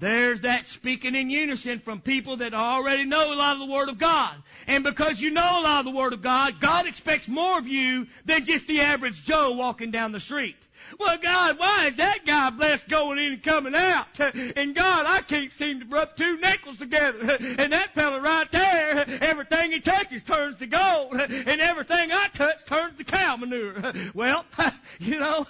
[0.00, 3.90] There's that speaking in unison from people that already know a lot of the Word
[3.90, 4.34] of God.
[4.66, 7.68] And because you know a lot of the Word of God, God expects more of
[7.68, 10.56] you than just the average Joe walking down the street.
[10.98, 14.06] Well, God, why is that guy blessed going in and coming out?
[14.56, 17.36] And God, I can't seem to rub two nickels together.
[17.58, 21.20] And that fella right there, everything he touches turns to gold.
[21.20, 23.92] And everything I touch turns to cow manure.
[24.14, 24.46] Well,
[24.98, 25.46] you know,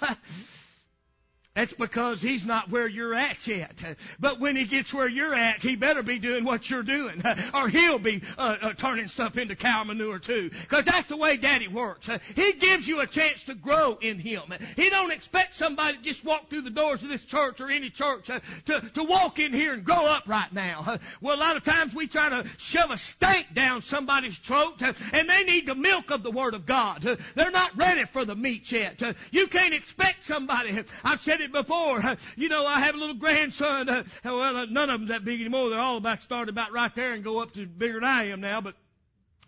[1.53, 3.83] that's because he's not where you're at yet.
[4.21, 7.21] But when he gets where you're at, he better be doing what you're doing,
[7.53, 10.49] or he'll be uh, uh, turning stuff into cow manure too.
[10.49, 12.07] Because that's the way Daddy works.
[12.35, 14.53] He gives you a chance to grow in Him.
[14.77, 17.89] He don't expect somebody to just walk through the doors of this church or any
[17.89, 20.99] church uh, to to walk in here and grow up right now.
[21.19, 25.29] Well, a lot of times we try to shove a steak down somebody's throat, and
[25.29, 27.01] they need the milk of the Word of God.
[27.35, 29.01] They're not ready for the meat yet.
[29.31, 30.83] You can't expect somebody.
[31.03, 32.01] I've said it before.
[32.37, 33.89] You know, I have a little grandson.
[33.89, 35.69] Uh, well, none of them that big anymore.
[35.69, 38.41] They're all about start about right there and go up to bigger than I am
[38.41, 38.61] now.
[38.61, 38.75] But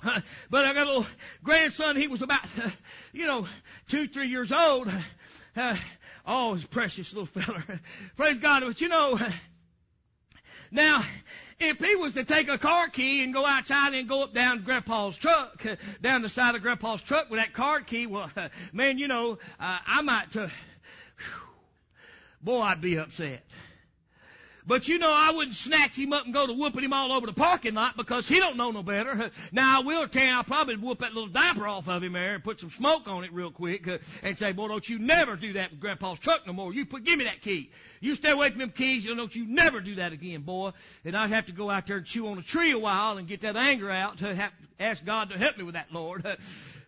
[0.50, 1.08] but I got a little
[1.44, 1.96] grandson.
[1.96, 2.42] He was about,
[3.14, 3.48] you know,
[3.88, 4.92] two, three years old.
[5.56, 5.76] Uh,
[6.26, 7.64] oh, he's precious little fella.
[8.18, 8.64] Praise God.
[8.66, 9.20] But you know,
[10.72, 11.06] now,
[11.60, 14.64] if he was to take a car key and go outside and go up down
[14.64, 15.64] Grandpa's truck,
[16.02, 18.32] down the side of Grandpa's truck with that car key, well,
[18.74, 20.48] man, you know, uh, I might, uh,
[22.44, 23.44] boy, I'd be upset.
[24.66, 27.28] But you know, I wouldn't snatch him up and go to whooping him all over
[27.28, 29.32] the parking lot because he don't know no better.
[29.52, 32.36] Now I will tell you, I'll probably whoop that little diaper off of him there
[32.36, 35.36] and put some smoke on it real quick uh, and say, boy, don't you never
[35.36, 36.74] do that with Grandpa's truck no more.
[36.74, 37.70] You put, give me that key.
[38.00, 39.06] You stay away from them keys.
[39.06, 40.72] You don't you never do that again, boy.
[41.06, 43.28] And I'd have to go out there and chew on a tree a while and
[43.28, 46.26] get that anger out to have, ask God to help me with that, Lord.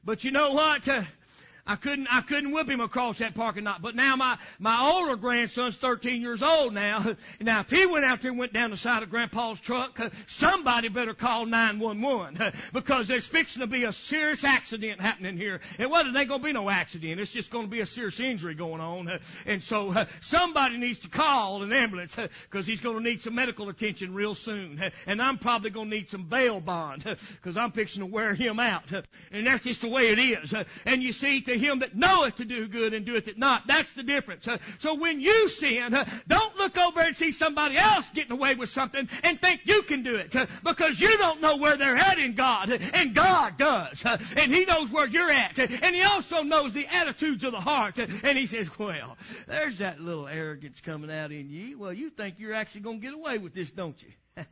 [0.06, 0.88] But you know what?
[1.68, 3.82] Uh, I couldn't, I couldn't whip him across that parking lot.
[3.82, 7.16] But now my, my older grandson's 13 years old now.
[7.42, 10.10] Now if he went out there and went down the side of grandpa's truck, uh,
[10.26, 15.60] somebody better call 911 uh, because there's fixing to be a serious accident happening here.
[15.78, 17.20] And what, it ain't gonna be no accident.
[17.20, 19.08] It's just gonna be a serious injury going on.
[19.08, 23.70] Uh, and so somebody needs to call an ambulance because he's gonna need some medical
[23.70, 24.82] attention real soon.
[25.06, 28.92] And I'm probably gonna need some bail bond because I'm fixing to wear him out.
[29.32, 30.54] And that's just the way it is.
[30.86, 33.68] And you see, him that knoweth to do good and doeth it not.
[33.68, 34.48] That's the difference.
[34.48, 38.56] Uh, so when you sin, uh, don't look over and see somebody else getting away
[38.56, 41.96] with something and think you can do it uh, because you don't know where they're
[41.96, 44.04] at in God and God does.
[44.06, 45.58] And He knows where you're at.
[45.60, 47.98] And He also knows the attitudes of the heart.
[47.98, 51.78] And He says, well, there's that little arrogance coming out in you.
[51.78, 54.10] Well, you think you're actually going to get away with this, don't you?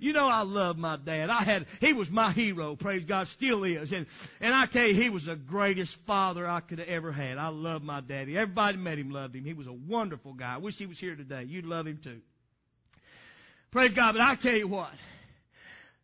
[0.00, 1.30] You know, I love my dad.
[1.30, 3.92] I had, he was my hero, praise God, still is.
[3.92, 4.06] And,
[4.40, 7.38] and I tell you, he was the greatest father I could have ever had.
[7.38, 8.36] I love my daddy.
[8.36, 9.44] Everybody met him loved him.
[9.44, 10.54] He was a wonderful guy.
[10.54, 11.44] I wish he was here today.
[11.44, 12.20] You'd love him too.
[13.70, 14.12] Praise God.
[14.12, 14.90] But I tell you what,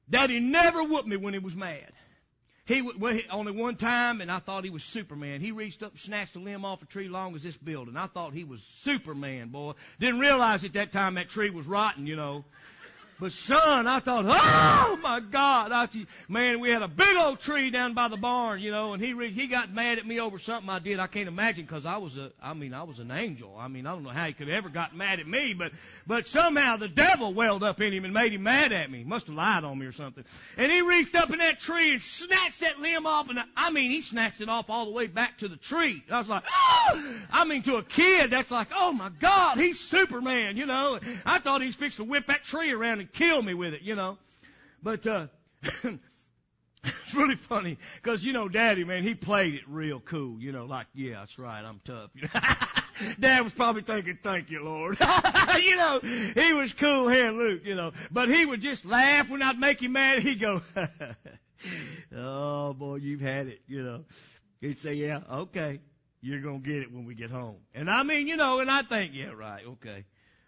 [0.09, 1.93] daddy never whooped me when he was mad.
[2.67, 5.43] He well, only one time, and I thought he was Superman.
[5.43, 7.95] He reached up and snatched a limb off a tree long as this building.
[7.95, 9.75] I thought he was Superman, boy.
[10.01, 12.45] Didn't realize at that time that tree was rotten, you know.
[13.21, 15.89] But son, I thought, oh my God, I,
[16.29, 19.13] man, we had a big old tree down by the barn, you know, and he
[19.13, 20.99] re- he got mad at me over something I did.
[20.99, 23.57] I can't imagine because I was a, I mean, I was an angel.
[23.59, 25.71] I mean, I don't know how he could ever got mad at me, but
[26.09, 29.05] but somehow the devil welled up in him and made him mad at me.
[29.05, 30.25] Must have lied on me or something.
[30.57, 33.91] And he reached up in that tree and snatched that limb off, and I mean,
[33.91, 36.03] he snatched it off all the way back to the tree.
[36.11, 37.15] I was like, oh!
[37.33, 40.99] I mean, to a kid, that's like, oh my God, he's Superman, you know.
[41.25, 43.95] I thought he's fixed to whip that tree around and kill me with it, you
[43.95, 44.19] know.
[44.83, 45.27] But, uh,
[45.63, 50.67] it's really funny because, you know, daddy, man, he played it real cool, you know,
[50.67, 52.11] like, yeah, that's right, I'm tough.
[52.15, 54.99] you know Dad was probably thinking, thank you, Lord.
[55.63, 59.43] you know, he was cool here, Luke, you know, but he would just laugh when
[59.43, 60.23] I'd make him mad.
[60.23, 60.63] He'd go,
[62.15, 64.05] oh boy, you've had it, you know.
[64.61, 65.81] He'd say, yeah, okay,
[66.23, 67.57] you're to get it when we get home.
[67.75, 70.05] And I mean, you know, and I think, yeah, right, okay.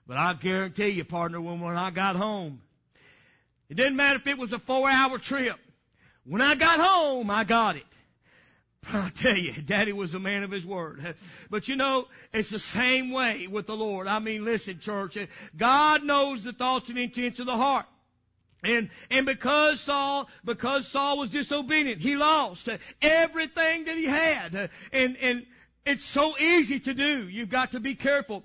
[0.06, 2.60] But I guarantee you, partner, when, when I got home,
[3.68, 5.58] it didn't matter if it was a four hour trip.
[6.24, 7.84] When I got home, I got it.
[8.92, 11.14] I tell you, Daddy was a man of his word.
[11.50, 14.06] But you know, it's the same way with the Lord.
[14.06, 15.16] I mean, listen, church,
[15.56, 17.86] God knows the thoughts and intents of the heart.
[18.64, 22.68] And, and because Saul, because Saul was disobedient, he lost
[23.00, 24.70] everything that he had.
[24.92, 25.46] And, and
[25.84, 27.28] it's so easy to do.
[27.28, 28.44] You've got to be careful.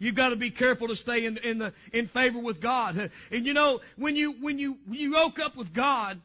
[0.00, 3.10] You've got to be careful to stay in, in the, in favor with God.
[3.30, 6.20] And you know, when you, when you, when you woke up with God,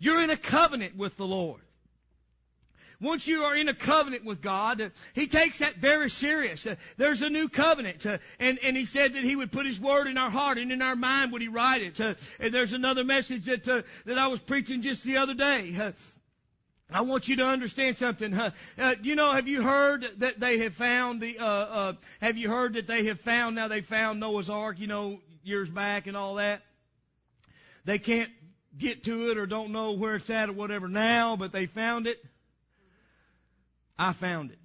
[0.00, 1.60] you're in a covenant with the Lord.
[3.00, 6.66] Once you are in a covenant with God, He takes that very serious.
[6.98, 8.04] There's a new covenant,
[8.38, 10.82] and and He said that He would put His word in our heart and in
[10.82, 11.98] our mind would He write it.
[11.98, 15.94] And there's another message that that I was preaching just the other day.
[16.92, 18.34] I want you to understand something.
[18.34, 18.50] Uh,
[19.02, 21.38] you know, have you heard that they have found the?
[21.38, 23.68] Uh, uh, have you heard that they have found now?
[23.68, 26.62] They found Noah's Ark, you know, years back and all that.
[27.84, 28.30] They can't
[28.76, 32.06] get to it or don't know where it's at or whatever now, but they found
[32.06, 32.22] it.
[33.98, 34.58] I found it.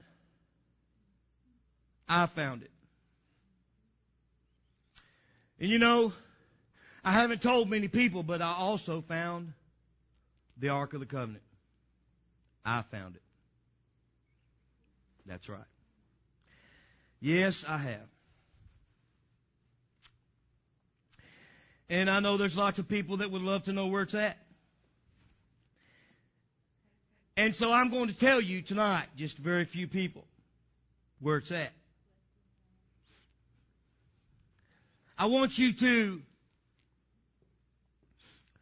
[2.08, 2.72] I found it.
[5.60, 6.14] And you know,
[7.04, 9.54] I haven't told many people, but I also found
[10.58, 11.45] the Ark of the Covenant.
[12.66, 13.22] I found it.
[15.26, 15.60] That's right.
[17.22, 18.08] Yes, I have.
[21.90, 24.38] And I know there's lots of people that would love to know where it's at.
[27.38, 30.26] And so I'm going to tell you tonight, just very few people,
[31.20, 31.72] where it's at.
[35.18, 36.22] I want you to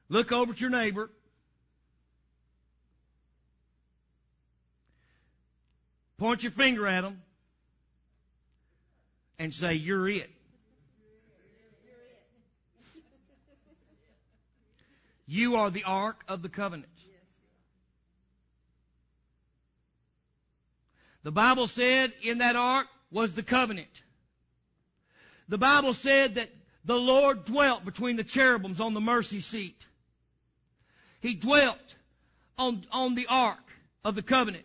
[0.10, 1.10] look over at your neighbor
[6.24, 7.22] Point your finger at them
[9.38, 10.30] and say, You're it.
[15.26, 16.88] You are the ark of the covenant.
[21.24, 24.04] The Bible said in that ark was the covenant.
[25.50, 26.52] The Bible said that
[26.86, 29.86] the Lord dwelt between the cherubims on the mercy seat.
[31.20, 31.96] He dwelt
[32.58, 33.74] on, on the ark
[34.06, 34.64] of the covenant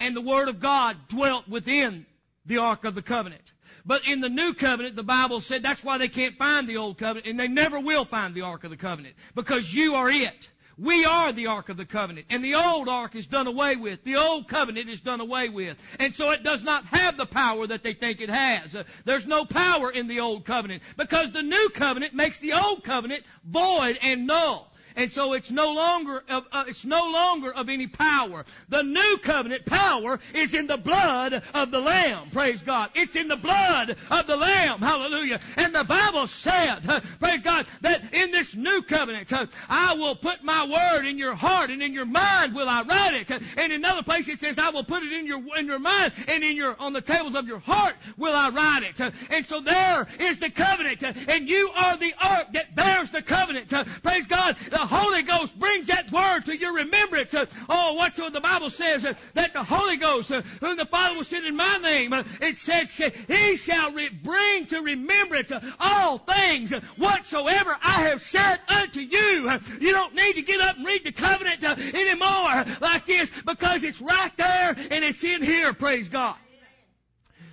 [0.00, 2.06] and the Word of God dwelt within
[2.44, 3.42] the Ark of the Covenant.
[3.84, 6.98] But in the New Covenant, the Bible said that's why they can't find the Old
[6.98, 9.14] Covenant, and they never will find the Ark of the Covenant.
[9.34, 10.50] Because you are it.
[10.78, 12.26] We are the Ark of the Covenant.
[12.28, 14.04] And the old Ark is done away with.
[14.04, 15.78] The old covenant is done away with.
[15.98, 18.76] And so it does not have the power that they think it has.
[18.76, 20.82] Uh, there's no power in the old covenant.
[20.98, 24.70] Because the new covenant makes the old covenant void and null.
[24.96, 28.44] And so it's no longer of, uh, it's no longer of any power.
[28.70, 32.30] The new covenant power is in the blood of the Lamb.
[32.30, 32.90] Praise God.
[32.94, 34.80] It's in the blood of the Lamb.
[34.80, 35.40] Hallelujah.
[35.56, 40.16] And the Bible said, uh, praise God, that in this new covenant, uh, I will
[40.16, 43.30] put my word in your heart and in your mind will I write it.
[43.30, 46.12] And in another place it says, I will put it in your, in your mind
[46.26, 49.12] and in your, on the tables of your heart will I write it.
[49.28, 53.68] And so there is the covenant and you are the ark that bears the covenant.
[54.02, 54.56] Praise God.
[54.70, 57.34] The Holy Ghost brings that word to your remembrance.
[57.34, 60.84] Uh, oh, what's what the Bible says uh, that the Holy Ghost, uh, whom the
[60.84, 66.72] Father will send in my name, it said, He shall bring to remembrance all things
[66.96, 69.50] whatsoever I have said unto you.
[69.80, 74.00] You don't need to get up and read the covenant anymore like this because it's
[74.00, 76.36] right there and it's in here, praise God.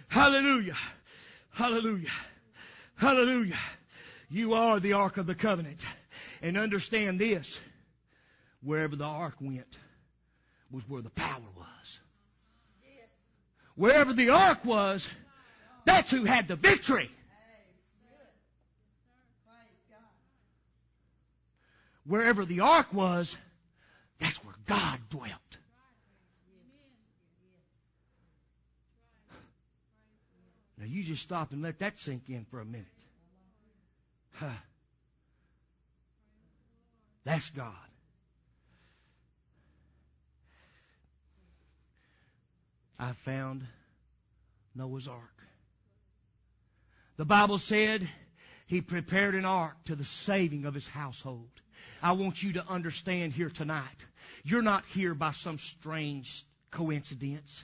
[0.08, 0.78] Hallelujah.
[1.52, 2.12] Hallelujah.
[2.96, 3.58] Hallelujah.
[4.30, 5.86] You are the Ark of the Covenant.
[6.44, 7.58] And understand this.
[8.62, 9.78] Wherever the Ark went
[10.70, 12.00] was where the power was.
[13.76, 15.08] Wherever the Ark was,
[15.86, 17.10] that's who had the victory.
[22.06, 23.36] Wherever the Ark was,
[24.20, 25.32] that's where God dwelt.
[30.78, 32.86] Now you just stop and let that sink in for a minute.
[34.34, 34.48] Huh.
[37.26, 37.74] That's God.
[43.00, 43.66] I found
[44.76, 45.20] Noah's Ark.
[47.18, 48.08] The Bible said
[48.66, 51.50] he prepared an ark to the saving of his household.
[52.02, 54.06] I want you to understand here tonight.
[54.44, 57.64] You're not here by some strange coincidence.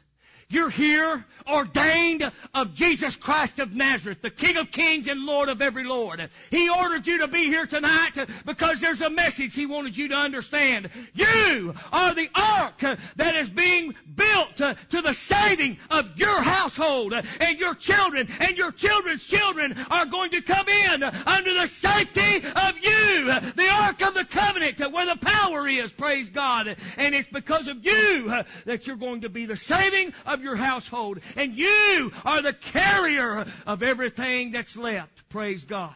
[0.52, 5.62] You're here ordained of Jesus Christ of Nazareth, the King of Kings and Lord of
[5.62, 6.30] every Lord.
[6.52, 8.14] He ordered you to be here tonight
[8.46, 10.90] because there's a message He wanted you to understand.
[11.14, 12.80] You are the ark
[13.16, 18.72] that is being built to the saving of your household and your children and your
[18.72, 23.26] children's children are going to come in under the safety of you,
[23.56, 26.76] the ark of the covenant where the power is, praise God.
[26.98, 28.34] And it's because of you
[28.66, 31.20] that you're going to be the saving of of your household.
[31.36, 35.30] And you are the carrier of everything that's left.
[35.30, 35.94] Praise God.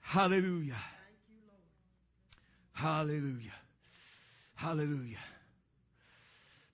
[0.00, 0.82] Hallelujah.
[2.72, 3.52] Hallelujah.
[4.54, 5.18] Hallelujah.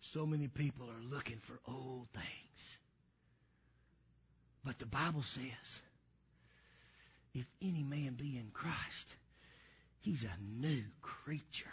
[0.00, 2.24] So many people are looking for old things.
[4.64, 5.82] But the Bible says,
[7.34, 9.06] if any man be in Christ,
[10.00, 11.66] he's a new creature.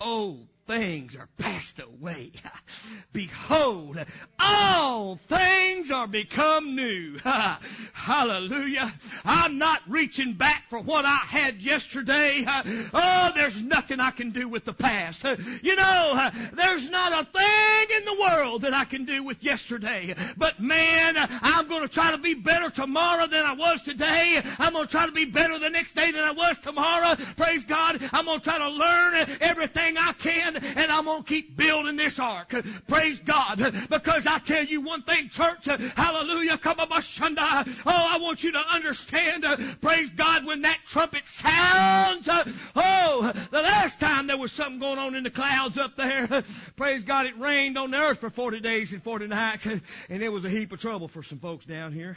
[0.00, 2.32] Old things are passed away.
[3.12, 3.98] Behold,
[4.38, 7.18] all things are become new.
[7.92, 8.92] Hallelujah.
[9.24, 12.44] I'm not reaching back for what I had yesterday.
[12.98, 15.24] Oh, there's nothing I can do with the past.
[15.62, 20.14] You know, there's not a thing in the world that I can do with yesterday.
[20.36, 24.42] But man, I'm going to try to be better tomorrow than I was today.
[24.58, 27.16] I'm going to try to be better the next day than I was tomorrow.
[27.36, 28.00] Praise God.
[28.12, 31.96] I'm going to try to learn everything I can and I'm going to keep building
[31.96, 32.54] this ark.
[32.86, 33.58] Praise God.
[33.90, 38.58] Because I tell you one thing, church, hallelujah, come on, Oh, I want you to
[38.58, 39.44] understand,
[39.80, 42.28] praise God, when that trumpet sounds,
[42.74, 46.44] oh, the last time there was something going on in the clouds up there,
[46.76, 50.32] praise God, it rained on the earth for 40 days and 40 nights, and it
[50.32, 52.16] was a heap of trouble for some folks down here.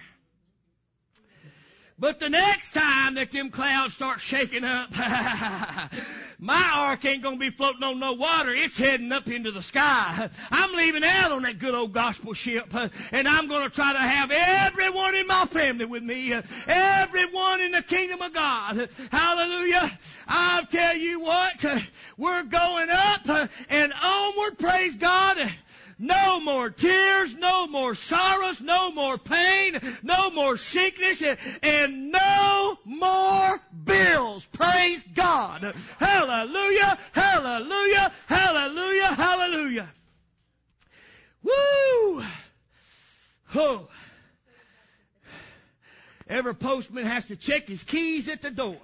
[2.00, 4.90] But the next time that them clouds start shaking up,
[6.40, 8.54] my ark ain't gonna be floating on no water.
[8.54, 10.30] It's heading up into the sky.
[10.50, 12.74] I'm leaving out on that good old gospel ship,
[13.12, 16.32] and I'm gonna try to have everyone in my family with me,
[16.68, 18.90] everyone in the kingdom of God.
[19.12, 20.00] Hallelujah.
[20.26, 21.66] I'll tell you what,
[22.16, 25.38] we're going up and onward, praise God.
[26.02, 31.22] No more tears, no more sorrows, no more pain, no more sickness,
[31.62, 34.46] and no more bills.
[34.46, 35.76] Praise God.
[36.00, 39.90] Hallelujah, hallelujah, hallelujah, hallelujah.
[41.44, 42.24] Woo!
[43.56, 43.90] Oh.
[46.30, 48.80] Every postman has to check his keys at the door.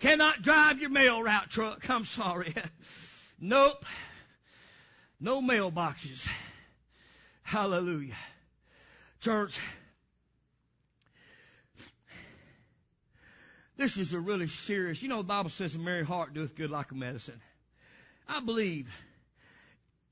[0.00, 1.88] Cannot drive your mail route truck.
[1.88, 2.54] I'm sorry.
[3.40, 3.84] Nope.
[5.22, 6.26] No mailboxes.
[7.44, 8.16] Hallelujah.
[9.20, 9.56] Church,
[13.76, 16.70] this is a really serious, you know, the Bible says a merry heart doeth good
[16.70, 17.40] like a medicine.
[18.28, 18.88] I believe,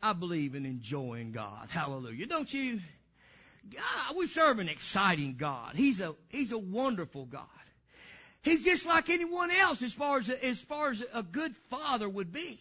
[0.01, 1.71] I believe in enjoying God.
[1.71, 2.27] Hallelujah.
[2.27, 2.79] Don't you?
[3.69, 5.75] God, we serve an exciting God.
[5.75, 7.47] He's a, he's a wonderful God.
[8.43, 12.33] He's just like anyone else as far as, as far as a good father would
[12.33, 12.61] be.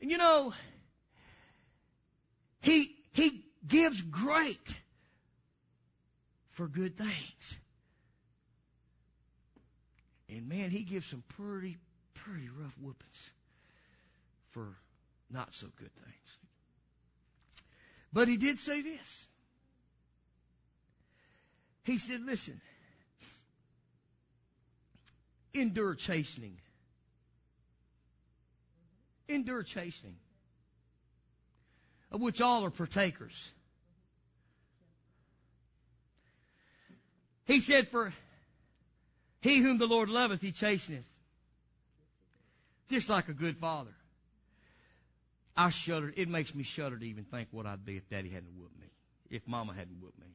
[0.00, 0.52] And you know,
[2.62, 4.76] he, he gives great
[6.52, 7.58] for good things.
[10.28, 11.76] And man, he gives some pretty,
[12.14, 13.30] pretty rough whoopings
[14.50, 14.68] for
[15.30, 16.36] not so good things.
[18.12, 19.26] But he did say this.
[21.84, 22.60] He said, listen,
[25.52, 26.58] endure chastening.
[29.28, 30.16] Endure chastening
[32.12, 33.50] of which all are partakers.
[37.46, 38.12] He said, For
[39.40, 41.08] he whom the Lord loveth, he chasteneth.
[42.88, 43.94] Just like a good father.
[45.56, 46.12] I shudder.
[46.14, 48.86] It makes me shudder to even think what I'd be if Daddy hadn't whooped me.
[49.30, 50.26] If Mama hadn't whooped me.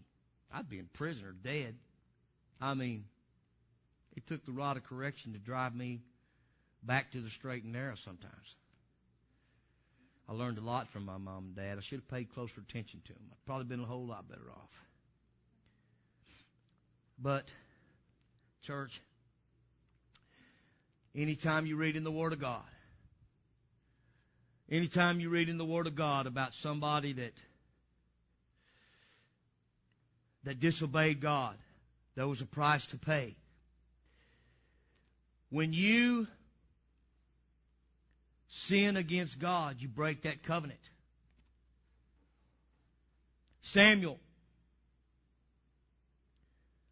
[0.52, 1.76] I'd be in prison or dead.
[2.60, 3.06] I mean,
[4.16, 6.02] it took the rod of correction to drive me
[6.82, 8.56] back to the straight and narrow sometimes.
[10.30, 11.78] I learned a lot from my mom and dad.
[11.78, 13.22] I should have paid closer attention to them.
[13.32, 14.84] I'd probably been a whole lot better off.
[17.18, 17.46] But,
[18.64, 19.02] church,
[21.16, 22.62] anytime you read in the Word of God,
[24.70, 27.34] anytime you read in the Word of God about somebody that
[30.44, 31.56] that disobeyed God,
[32.16, 33.36] there was a price to pay.
[35.50, 36.28] When you
[38.50, 40.80] sin against God, you break that covenant.
[43.62, 44.18] Samuel,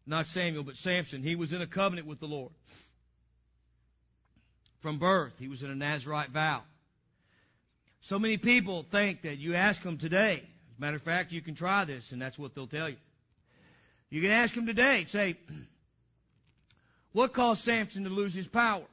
[0.06, 2.52] not Samuel, but Samson, he was in a covenant with the Lord.
[4.80, 6.62] From birth, he was in a Nazarite vow.
[8.02, 11.40] So many people think that you ask them today, as a matter of fact, you
[11.40, 12.96] can try this, and that's what they'll tell you.
[14.10, 15.36] You can ask them today, say,
[17.12, 18.84] what caused Samson to lose his power?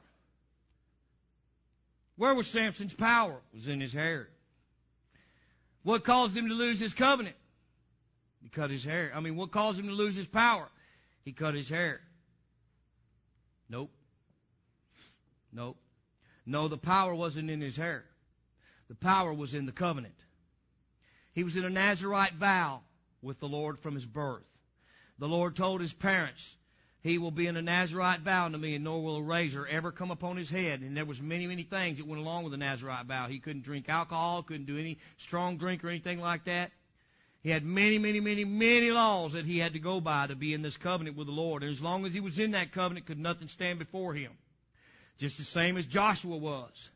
[2.16, 3.40] Where was Samson's power?
[3.52, 4.28] It was in his hair.
[5.82, 7.36] What caused him to lose his covenant?
[8.42, 9.12] He cut his hair.
[9.14, 10.68] I mean, what caused him to lose his power?
[11.24, 12.00] He cut his hair.
[13.68, 13.90] Nope.
[15.52, 15.76] Nope.
[16.46, 18.04] No, the power wasn't in his hair.
[18.88, 20.14] The power was in the covenant.
[21.32, 22.82] He was in a Nazarite vow
[23.22, 24.44] with the Lord from his birth.
[25.18, 26.56] The Lord told his parents,
[27.04, 29.92] he will be in a Nazarite vow unto me, and nor will a razor ever
[29.92, 30.80] come upon his head.
[30.80, 33.28] And there was many, many things that went along with the Nazarite vow.
[33.28, 36.72] He couldn't drink alcohol, couldn't do any strong drink or anything like that.
[37.42, 40.54] He had many, many, many, many laws that he had to go by to be
[40.54, 41.62] in this covenant with the Lord.
[41.62, 44.32] And as long as he was in that covenant, could nothing stand before him.
[45.18, 46.88] Just the same as Joshua was.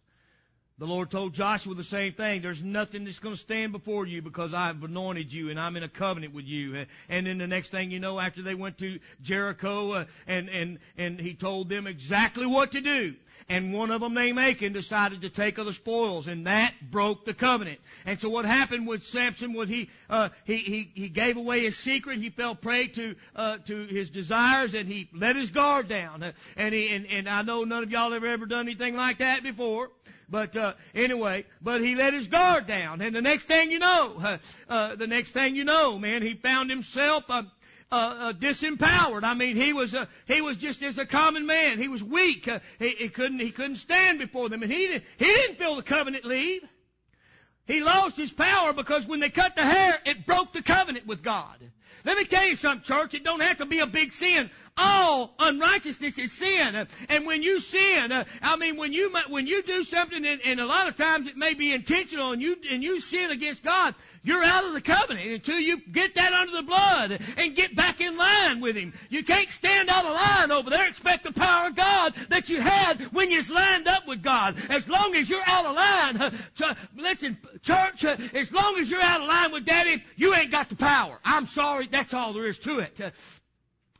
[0.79, 2.41] The Lord told Joshua the same thing.
[2.41, 5.83] There's nothing that's going to stand before you because I've anointed you and I'm in
[5.83, 6.87] a covenant with you.
[7.09, 10.79] And then the next thing you know, after they went to Jericho, uh, and and
[10.97, 13.15] and he told them exactly what to do.
[13.49, 17.25] And one of them named Achan decided to take of the spoils, and that broke
[17.25, 17.81] the covenant.
[18.05, 21.77] And so what happened with Samson was he uh, he he he gave away his
[21.77, 22.21] secret.
[22.21, 26.33] He fell prey to uh, to his desires, and he let his guard down.
[26.57, 29.43] And he and and I know none of y'all have ever done anything like that
[29.43, 29.91] before.
[30.29, 34.39] But uh, anyway, but he let his guard down, and the next thing you know,
[34.69, 37.45] uh, the next thing you know, man, he found himself uh,
[37.91, 39.25] uh, uh, disempowered.
[39.25, 41.79] I mean, he was uh, he was just as a common man.
[41.79, 42.47] He was weak.
[42.47, 45.77] Uh, he, he couldn't he couldn't stand before them, and he didn't he didn't feel
[45.77, 46.63] the covenant leave.
[47.67, 51.23] He lost his power because when they cut the hair, it broke the covenant with
[51.23, 51.57] God.
[52.05, 53.15] Let me tell you something, church.
[53.15, 56.87] It don't have to be a big sin all unrighteousness is sin.
[57.09, 60.67] And when you sin, I mean, when you, when you do something, and, and a
[60.67, 63.95] lot of times it may be intentional, and you, and you sin against God,
[64.29, 68.01] you're out of the covenant until you get that under the blood and get back
[68.01, 68.93] in line with Him.
[69.09, 72.61] You can't stand out of line over there, expect the power of God that you
[72.61, 74.57] had when you lined up with God.
[74.69, 79.29] As long as you're out of line, listen, church, as long as you're out of
[79.29, 81.19] line with Daddy, you ain't got the power.
[81.25, 83.01] I'm sorry, that's all there is to it.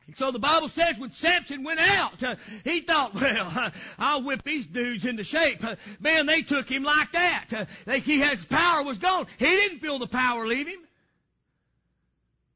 [0.09, 4.23] And so the Bible says when Samson went out, uh, he thought, well, uh, I'll
[4.23, 5.63] whip these dudes into shape.
[5.63, 7.45] Uh, man, they took him like that.
[7.55, 9.27] Uh, they, he his power was gone.
[9.37, 10.79] He didn't feel the power leave him.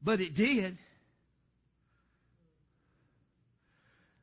[0.02, 0.76] But it did.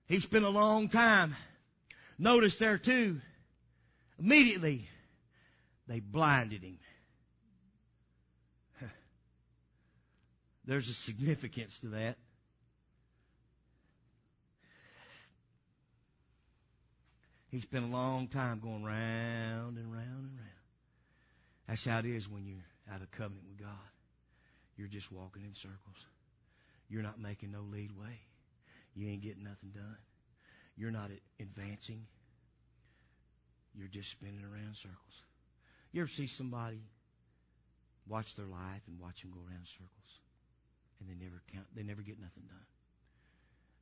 [0.08, 1.38] He spent a long time.
[2.20, 3.22] Notice there too,
[4.20, 4.90] immediately
[5.88, 6.80] they blinded him.
[10.66, 12.18] There's a significance to that.
[17.52, 20.62] He spent a long time going round and round and round.
[21.68, 23.92] That's how it is when you're out of covenant with God.
[24.78, 26.06] You're just walking in circles.
[26.90, 28.22] You're not making no lead way.
[28.96, 29.98] You ain't getting nothing done.
[30.78, 32.06] You're not advancing.
[33.76, 35.24] You're just spinning around circles.
[35.92, 36.80] You ever see somebody
[38.08, 40.20] watch their life and watch them go around circles,
[41.00, 42.66] and they never count, they never get nothing done.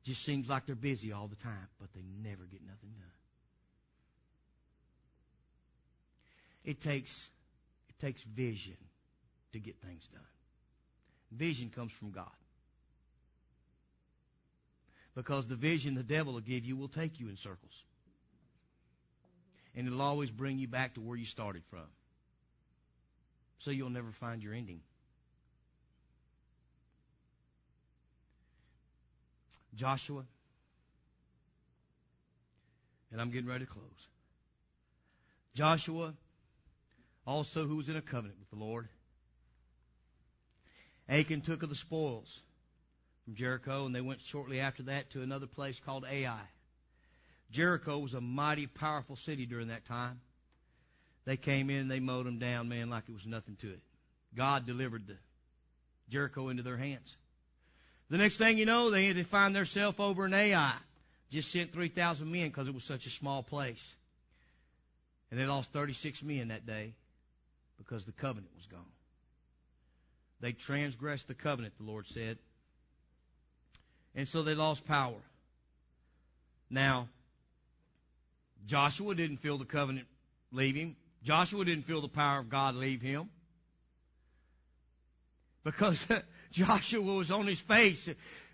[0.04, 3.19] Just seems like they're busy all the time, but they never get nothing done.
[6.64, 7.28] It takes,
[7.88, 8.76] it takes vision
[9.52, 10.22] to get things done.
[11.32, 12.26] Vision comes from God.
[15.14, 17.84] Because the vision the devil will give you will take you in circles.
[19.74, 21.86] And it'll always bring you back to where you started from.
[23.58, 24.80] So you'll never find your ending.
[29.74, 30.24] Joshua,
[33.12, 33.84] and I'm getting ready to close.
[35.54, 36.14] Joshua,
[37.30, 38.88] also who was in a covenant with the Lord.
[41.08, 42.40] Achan took of the spoils
[43.24, 46.40] from Jericho, and they went shortly after that to another place called Ai.
[47.52, 50.20] Jericho was a mighty powerful city during that time.
[51.24, 53.80] They came in, they mowed them down, man, like it was nothing to it.
[54.34, 55.16] God delivered the
[56.08, 57.16] Jericho into their hands.
[58.08, 60.74] The next thing you know, they had to find themselves over in Ai.
[61.30, 63.94] Just sent 3,000 men because it was such a small place.
[65.30, 66.94] And they lost 36 men that day
[67.80, 68.80] because the covenant was gone.
[70.40, 72.38] They transgressed the covenant, the Lord said.
[74.14, 75.20] And so they lost power.
[76.68, 77.08] Now,
[78.66, 80.06] Joshua didn't feel the covenant
[80.52, 80.96] leave him.
[81.24, 83.28] Joshua didn't feel the power of God leave him.
[85.64, 86.06] Because
[86.52, 88.08] Joshua was on his face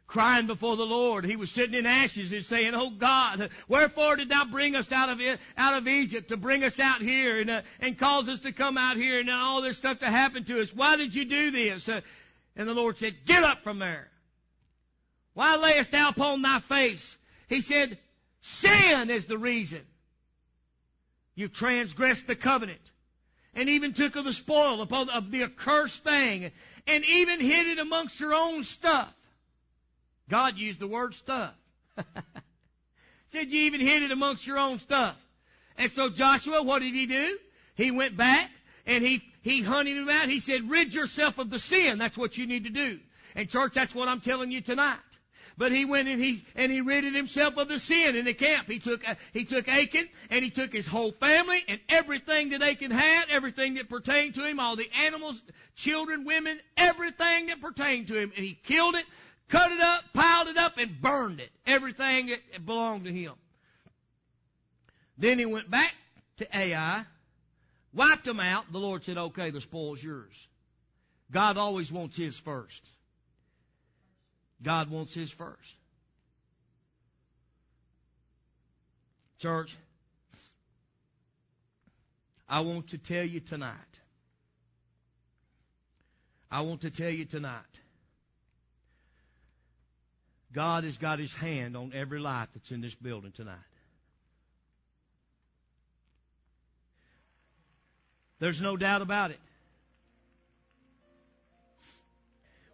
[0.06, 1.24] crying before the Lord.
[1.24, 5.08] He was sitting in ashes and saying, "Oh God, wherefore did Thou bring us out
[5.08, 5.20] of
[5.56, 8.78] out of Egypt to bring us out here and uh, and cause us to come
[8.78, 10.74] out here and all this stuff to happen to us?
[10.74, 12.00] Why did you do this?" Uh,
[12.54, 14.08] and the Lord said, "Get up from there.
[15.34, 17.16] Why layest thou upon thy face?"
[17.48, 17.98] He said,
[18.42, 19.84] "Sin is the reason.
[21.34, 22.80] You transgressed the covenant."
[23.58, 26.52] And even took of the spoil of the accursed thing,
[26.86, 29.15] and even hid it amongst your own stuff.
[30.28, 31.54] God used the word stuff.
[33.32, 35.16] Said you even hid it amongst your own stuff.
[35.76, 37.38] And so Joshua, what did he do?
[37.74, 38.50] He went back
[38.86, 40.28] and he, he hunted him out.
[40.28, 41.98] He said, rid yourself of the sin.
[41.98, 42.98] That's what you need to do.
[43.34, 44.98] And church, that's what I'm telling you tonight.
[45.58, 48.68] But he went and he and he ridded himself of the sin in the camp.
[48.68, 49.02] He took
[49.32, 53.74] he took Achan and he took his whole family and everything that Achan had, everything
[53.74, 55.40] that pertained to him, all the animals,
[55.74, 59.06] children, women, everything that pertained to him, and he killed it,
[59.48, 61.50] cut it up, piled it up, and burned it.
[61.66, 63.32] Everything that belonged to him.
[65.18, 65.94] Then he went back
[66.38, 67.04] to Ai,
[67.94, 68.70] wiped them out.
[68.70, 70.48] The Lord said, okay, the spoil's yours.
[71.30, 72.82] God always wants his first.
[74.62, 75.74] God wants his first.
[79.38, 79.76] Church,
[82.48, 83.72] I want to tell you tonight.
[86.50, 87.80] I want to tell you tonight
[90.56, 93.58] God has got His hand on every life that's in this building tonight.
[98.38, 99.40] There's no doubt about it.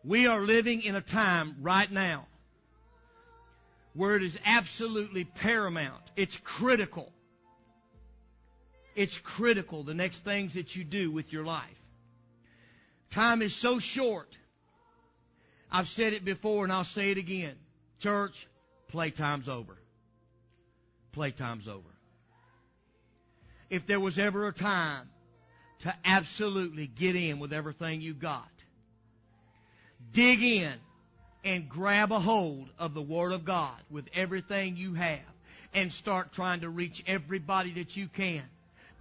[0.04, 2.26] We are living in a time right now
[3.94, 6.04] where it is absolutely paramount.
[6.14, 7.12] It's critical.
[8.94, 11.82] It's critical the next things that you do with your life.
[13.10, 14.28] Time is so short.
[15.68, 17.56] I've said it before and I'll say it again.
[18.02, 18.48] Church,
[18.92, 19.78] playtime's over.
[21.12, 21.88] Playtime's over.
[23.70, 25.08] If there was ever a time
[25.80, 28.50] to absolutely get in with everything you got,
[30.12, 30.72] dig in
[31.44, 35.20] and grab a hold of the Word of God with everything you have
[35.72, 38.42] and start trying to reach everybody that you can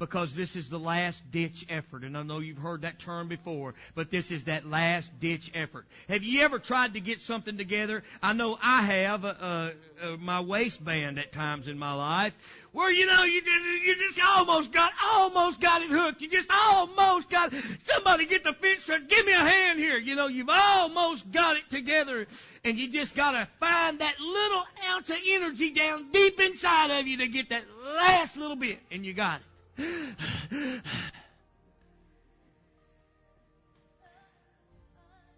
[0.02, 2.04] because this is the last ditch effort.
[2.04, 5.86] And I know you've heard that term before, but this is that last ditch effort.
[6.10, 8.04] Have you ever tried to get something together?
[8.20, 9.72] I know I have, uh, uh,
[10.02, 12.34] uh, my waistband at times in my life,
[12.72, 16.20] where you know you just, you just almost got, almost got it hooked.
[16.20, 19.08] You just almost got, somebody get the fence straight.
[19.08, 20.00] Give me a hand here.
[20.00, 22.26] You know, you've almost got it together
[22.66, 27.18] and you just gotta find that little ounce of energy down deep inside of you
[27.18, 29.51] to get that last little bit and you got it.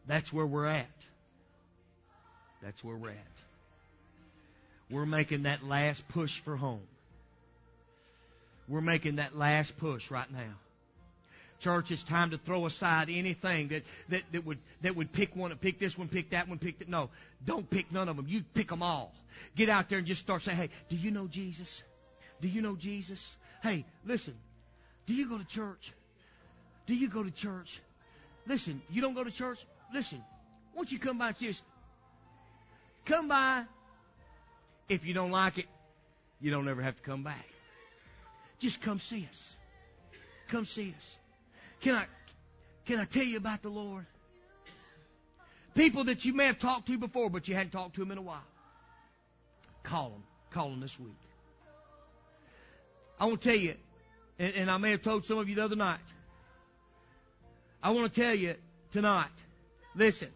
[0.08, 0.88] That's where we're at.
[2.62, 3.18] That's where we're at.
[4.90, 6.82] We're making that last push for home.
[8.68, 10.54] We're making that last push right now.
[11.60, 15.56] Church, it's time to throw aside anything that, that, that would, that would pick one,
[15.56, 16.90] pick this one, pick that one, pick that.
[16.90, 17.10] No,
[17.46, 18.26] don't pick none of them.
[18.28, 19.14] You pick them all.
[19.56, 21.84] Get out there and just start saying, hey, do you know Jesus?
[22.42, 23.36] Do you know Jesus?
[23.64, 24.36] Hey, listen.
[25.06, 25.94] Do you go to church?
[26.86, 27.80] Do you go to church?
[28.46, 29.58] Listen, you don't go to church?
[29.94, 30.22] Listen,
[30.76, 31.62] won't you come by us?
[33.06, 33.64] Come by.
[34.90, 35.68] If you don't like it,
[36.42, 37.48] you don't ever have to come back.
[38.60, 39.56] Just come see us.
[40.50, 41.18] Come see us.
[41.80, 42.06] Can I,
[42.86, 44.06] can I tell you about the Lord?
[45.74, 48.18] People that you may have talked to before, but you hadn't talked to them in
[48.18, 48.44] a while.
[49.84, 50.24] Call them.
[50.52, 51.16] Call them this week.
[53.24, 53.76] I want to tell you,
[54.38, 56.02] and, and I may have told some of you the other night.
[57.82, 58.56] I want to tell you
[58.92, 59.30] tonight.
[59.96, 60.28] Listen.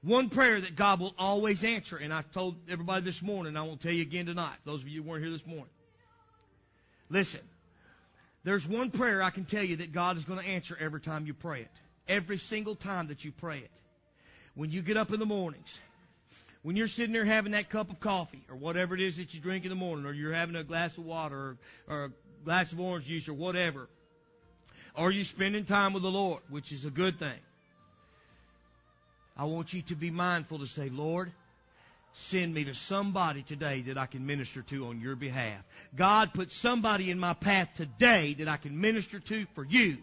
[0.00, 3.82] One prayer that God will always answer, and I told everybody this morning, I won't
[3.82, 5.68] tell you again tonight, those of you who weren't here this morning.
[7.10, 7.42] Listen,
[8.44, 11.26] there's one prayer I can tell you that God is going to answer every time
[11.26, 11.70] you pray it.
[12.08, 13.70] Every single time that you pray it.
[14.54, 15.78] When you get up in the mornings,
[16.68, 19.40] when you're sitting there having that cup of coffee or whatever it is that you
[19.40, 21.56] drink in the morning, or you're having a glass of water or,
[21.88, 22.10] or a
[22.44, 23.88] glass of orange juice or whatever,
[24.94, 27.38] are you spending time with the Lord, which is a good thing.
[29.34, 31.32] I want you to be mindful to say, Lord,
[32.12, 35.64] send me to somebody today that I can minister to on your behalf.
[35.96, 39.96] God put somebody in my path today that I can minister to for you.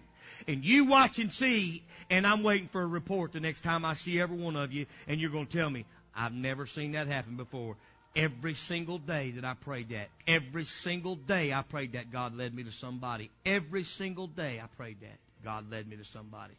[0.47, 3.93] And you watch and see, and I'm waiting for a report the next time I
[3.93, 5.86] see every one of you, and you're going to tell me,
[6.16, 7.76] I've never seen that happen before.
[8.16, 12.55] Every single day that I prayed that, every single day I prayed that, God led
[12.55, 13.30] me to somebody.
[13.45, 16.53] Every single day I prayed that, God led me to somebody.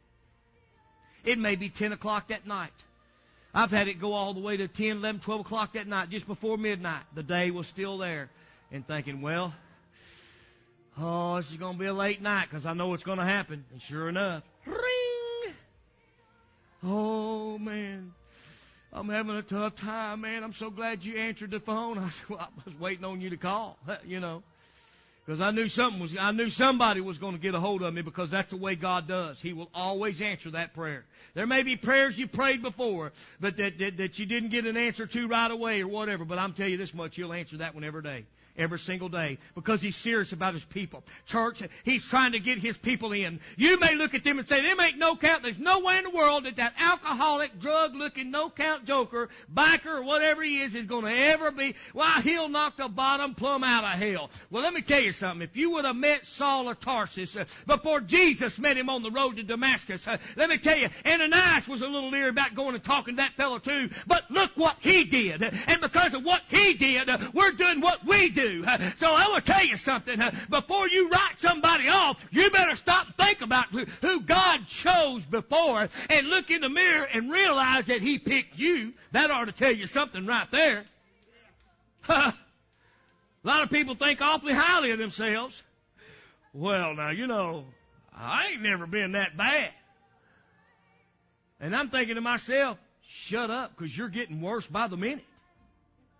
[1.25, 2.73] It may be 10 o'clock that night.
[3.55, 6.27] I've had it go all the way to 10, 11, 12 o'clock that night, just
[6.27, 7.03] before midnight.
[7.15, 8.29] The day was still there.
[8.71, 9.55] And thinking, well,
[10.99, 13.25] oh, this is going to be a late night because I know it's going to
[13.25, 13.65] happen.
[13.73, 15.55] And sure enough, ring!
[16.85, 18.13] Oh, man.
[18.97, 20.43] I'm having a tough time, man.
[20.43, 21.99] I'm so glad you answered the phone.
[21.99, 23.77] I said, well, I was waiting on you to call,
[24.07, 24.43] you know.
[25.25, 27.93] Because I knew something was, I knew somebody was going to get a hold of
[27.93, 29.41] me because that's the way God does.
[29.41, 31.05] He will always answer that prayer.
[31.35, 34.77] There may be prayers you prayed before, but that, that, that you didn't get an
[34.77, 36.25] answer to right away or whatever.
[36.25, 38.25] But I'm telling you this much, He'll answer that one every day
[38.59, 41.05] every single day because he's serious about his people.
[41.27, 43.41] Church, he's trying to get his people in.
[43.57, 45.43] You may look at them and say, there ain't no count.
[45.43, 50.43] There's no way in the world that that alcoholic, drug-looking, no-count joker, biker, or whatever
[50.43, 51.75] he is, is going to ever be.
[51.93, 54.31] Why, he'll knock the bottom plumb out of hell.
[54.51, 55.43] Well, let me tell you something.
[55.43, 59.11] If you would have met Saul of Tarsus uh, before Jesus met him on the
[59.11, 62.75] road to Damascus, uh, let me tell you, Ananias was a little leery about going
[62.75, 63.91] and talking to that fellow too.
[64.07, 65.43] But look what he did.
[65.43, 68.46] And because of what he did, uh, we're doing what we do.
[68.97, 70.21] So I will tell you something.
[70.51, 75.89] Before you write somebody off, you better stop and think about who God chose before
[76.11, 78.95] and look in the mirror and realize that He picked you.
[79.13, 80.85] That ought to tell you something right there.
[82.09, 82.35] A
[83.45, 85.63] lot of people think awfully highly of themselves.
[86.53, 87.65] Well, now, you know,
[88.17, 89.71] I ain't never been that bad.
[91.61, 92.79] And I'm thinking to myself,
[93.09, 95.25] shut up, because you're getting worse by the minute.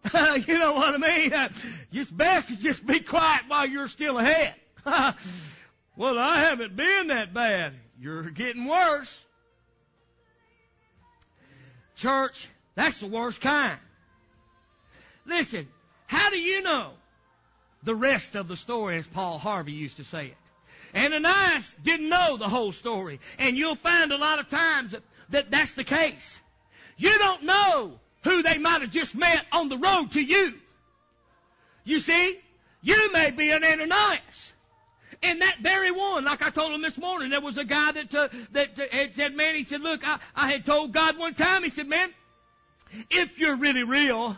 [0.47, 1.33] you know what I mean?
[1.93, 4.55] It's best to just be quiet while you're still ahead.
[4.85, 7.73] well, I haven't been that bad.
[7.99, 9.19] You're getting worse.
[11.95, 13.79] Church, that's the worst kind.
[15.25, 15.67] Listen,
[16.07, 16.91] how do you know
[17.83, 20.37] the rest of the story as Paul Harvey used to say it?
[20.95, 23.21] Ananias didn't know the whole story.
[23.39, 26.39] And you'll find a lot of times that, that that's the case.
[26.97, 30.55] You don't know who they might have just met on the road to you.
[31.85, 32.39] You see,
[32.83, 34.53] you may be an Ananias.
[35.23, 38.15] And that very one, like I told him this morning, there was a guy that,
[38.15, 41.35] uh, that uh, had said, man, he said, look, I, I had told God one
[41.35, 42.11] time, he said, man,
[43.11, 44.37] if you're really real,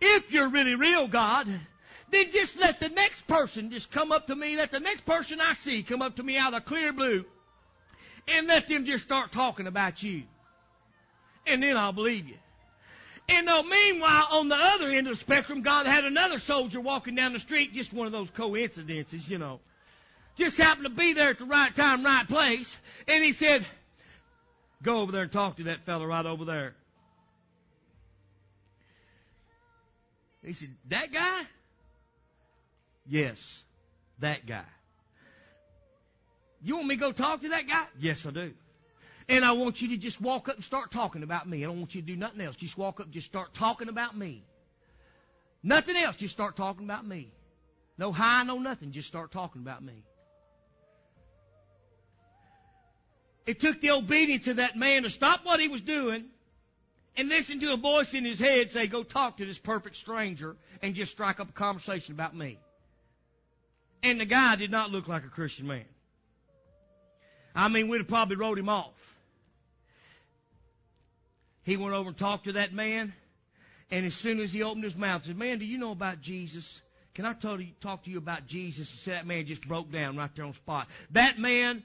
[0.00, 1.48] if you're really real, God,
[2.10, 5.40] then just let the next person just come up to me, let the next person
[5.40, 7.24] I see come up to me out of clear blue,
[8.28, 10.24] and let them just start talking about you.
[11.46, 12.36] And then I'll believe you.
[13.32, 17.14] And uh, meanwhile, on the other end of the spectrum, God had another soldier walking
[17.14, 19.60] down the street, just one of those coincidences, you know.
[20.36, 22.76] Just happened to be there at the right time, right place.
[23.06, 23.64] And he said,
[24.82, 26.74] go over there and talk to that fellow right over there.
[30.44, 31.42] He said, that guy?
[33.06, 33.62] Yes,
[34.18, 34.64] that guy.
[36.62, 37.86] You want me to go talk to that guy?
[37.98, 38.52] Yes, I do.
[39.30, 41.62] And I want you to just walk up and start talking about me.
[41.62, 42.56] I don't want you to do nothing else.
[42.56, 44.42] Just walk up and just start talking about me.
[45.62, 46.16] Nothing else.
[46.16, 47.32] Just start talking about me.
[47.96, 48.90] No high, no nothing.
[48.90, 50.02] Just start talking about me.
[53.46, 56.24] It took the obedience of that man to stop what he was doing
[57.16, 60.56] and listen to a voice in his head say, go talk to this perfect stranger
[60.82, 62.58] and just strike up a conversation about me.
[64.02, 65.84] And the guy did not look like a Christian man.
[67.54, 68.94] I mean, we'd have probably wrote him off.
[71.70, 73.12] He went over and talked to that man.
[73.92, 76.80] And as soon as he opened his mouth, said, Man, do you know about Jesus?
[77.14, 79.06] Can I talk to you, about Jesus?
[79.06, 80.88] And that man just broke down right there on the spot.
[81.12, 81.84] That man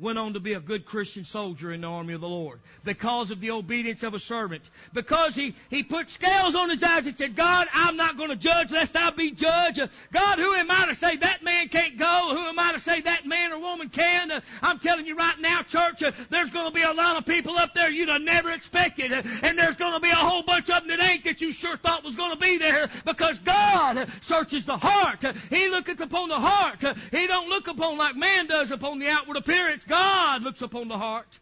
[0.00, 3.30] went on to be a good Christian soldier in the army of the Lord because
[3.30, 4.62] of the obedience of a servant.
[4.92, 8.36] Because he, he put scales on his eyes and said, God, I'm not going to
[8.36, 9.80] judge lest I be judged.
[10.12, 12.30] God, who am I to say that man can't go?
[12.34, 14.42] Who am I to say that man or woman can?
[14.62, 17.74] I'm telling you right now, church, there's going to be a lot of people up
[17.74, 19.12] there you'd have never expected.
[19.12, 21.76] And there's going to be a whole bunch of them that ain't that you sure
[21.76, 25.24] thought was going to be there because God searches the heart.
[25.50, 26.82] He looketh upon the heart.
[27.12, 29.83] He don't look upon like man does upon the outward appearance.
[29.88, 31.38] God looks upon the heart.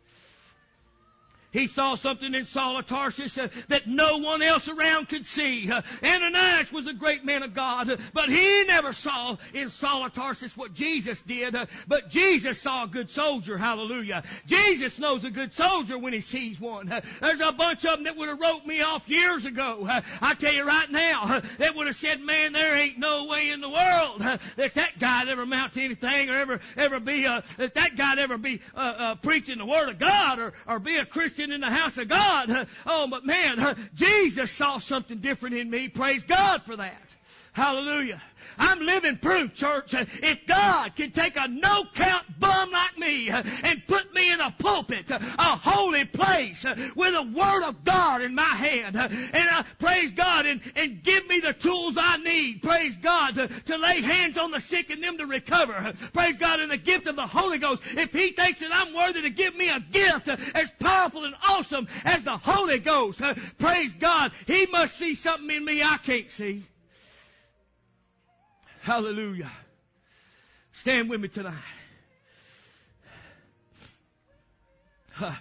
[1.52, 5.70] He saw something in Saul of Tarsus uh, that no one else around could see.
[5.70, 10.06] Uh, Ananias was a great man of God, uh, but he never saw in Saul
[10.06, 11.54] of Tarsus what Jesus did.
[11.54, 13.58] Uh, but Jesus saw a good soldier.
[13.58, 14.24] Hallelujah.
[14.46, 16.90] Jesus knows a good soldier when he sees one.
[16.90, 19.86] Uh, there's a bunch of them that would have wrote me off years ago.
[19.88, 23.50] Uh, I tell you right now, that would have said, man, there ain't no way
[23.50, 24.20] in the world
[24.56, 28.38] that that guy'd ever amount to anything or ever, ever be, that that guy'd ever
[28.38, 28.62] be,
[29.20, 32.68] preaching the Word of God or, or be a Christian in the house of God.
[32.86, 35.88] Oh, but man, Jesus saw something different in me.
[35.88, 37.02] Praise God for that.
[37.52, 38.22] Hallelujah.
[38.58, 39.94] I'm living proof, church.
[39.94, 45.10] If God can take a no-count bum like me and put me in a pulpit,
[45.10, 45.20] a
[45.56, 50.60] holy place, with a word of God in my hand, and I praise God and,
[50.76, 54.60] and give me the tools I need, praise God, to, to lay hands on the
[54.60, 57.82] sick and them to recover, praise God, in the gift of the Holy Ghost.
[57.86, 61.88] If He thinks that I'm worthy to give me a gift as powerful and awesome
[62.04, 63.20] as the Holy Ghost,
[63.58, 66.64] praise God, He must see something in me I can't see.
[68.82, 69.50] Hallelujah.
[70.72, 71.54] Stand with me tonight.
[75.12, 75.34] Huh.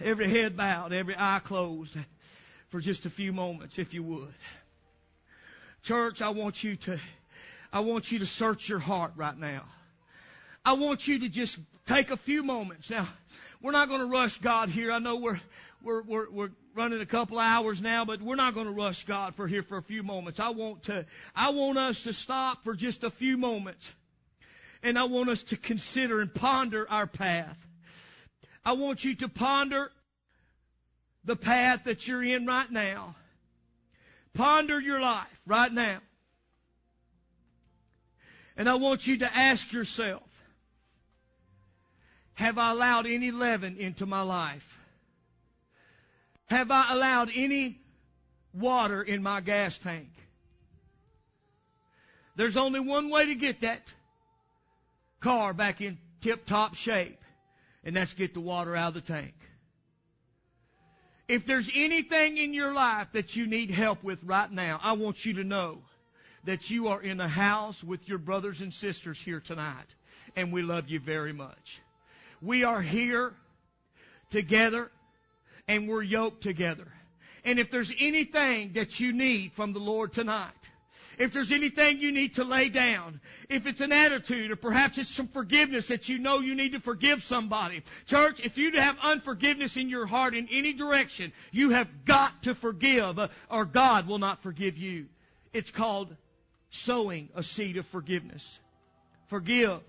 [0.00, 1.96] Every head bowed, every eye closed
[2.68, 4.32] for just a few moments, if you would.
[5.82, 7.00] Church, I want you to,
[7.72, 9.64] I want you to search your heart right now.
[10.64, 11.58] I want you to just
[11.88, 12.88] take a few moments.
[12.88, 13.08] Now,
[13.60, 14.92] we're not going to rush God here.
[14.92, 15.40] I know we're,
[15.84, 19.34] we're, we're, we're running a couple hours now, but we're not going to rush God
[19.34, 20.40] for here for a few moments.
[20.40, 21.06] I want to,
[21.36, 23.92] I want us to stop for just a few moments.
[24.82, 27.56] And I want us to consider and ponder our path.
[28.64, 29.90] I want you to ponder
[31.24, 33.14] the path that you're in right now.
[34.34, 36.00] Ponder your life right now.
[38.56, 40.22] And I want you to ask yourself,
[42.34, 44.83] have I allowed any leaven into my life?
[46.46, 47.80] Have I allowed any
[48.52, 50.08] water in my gas tank?
[52.36, 53.92] There's only one way to get that
[55.20, 57.20] car back in tip top shape,
[57.84, 59.34] and that's get the water out of the tank.
[61.28, 65.24] If there's anything in your life that you need help with right now, I want
[65.24, 65.78] you to know
[66.44, 69.86] that you are in the house with your brothers and sisters here tonight,
[70.36, 71.80] and we love you very much.
[72.42, 73.32] We are here
[74.28, 74.90] together
[75.68, 76.86] and we're yoked together.
[77.44, 80.52] And if there's anything that you need from the Lord tonight,
[81.18, 85.08] if there's anything you need to lay down, if it's an attitude or perhaps it's
[85.08, 87.82] some forgiveness that you know you need to forgive somebody.
[88.06, 92.54] Church, if you have unforgiveness in your heart in any direction, you have got to
[92.54, 93.18] forgive
[93.50, 95.06] or God will not forgive you.
[95.52, 96.14] It's called
[96.70, 98.58] sowing a seed of forgiveness.
[99.28, 99.80] Forgive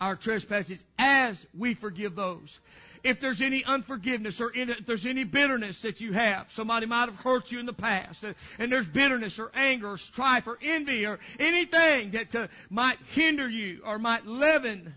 [0.00, 2.58] our trespasses as we forgive those
[3.06, 7.16] if there's any unforgiveness or if there's any bitterness that you have, somebody might have
[7.16, 8.24] hurt you in the past,
[8.58, 13.48] and there's bitterness or anger or strife or envy or anything that uh, might hinder
[13.48, 14.92] you or might leaven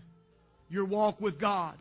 [0.68, 1.76] your walk with God,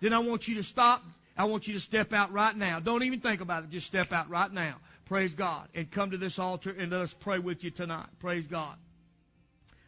[0.00, 1.04] then I want you to stop.
[1.36, 2.80] I want you to step out right now.
[2.80, 3.70] Don't even think about it.
[3.70, 4.76] Just step out right now.
[5.06, 5.68] Praise God.
[5.74, 8.06] And come to this altar and let us pray with you tonight.
[8.18, 8.74] Praise God.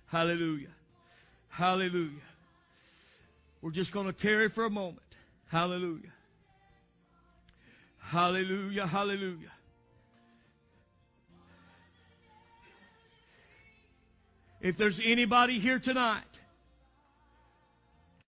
[0.06, 0.68] Hallelujah.
[1.48, 2.20] Hallelujah.
[3.60, 5.01] We're just going to tarry for a moment.
[5.52, 6.14] Hallelujah.
[7.98, 8.86] Hallelujah.
[8.86, 9.52] Hallelujah.
[14.62, 16.22] If there's anybody here tonight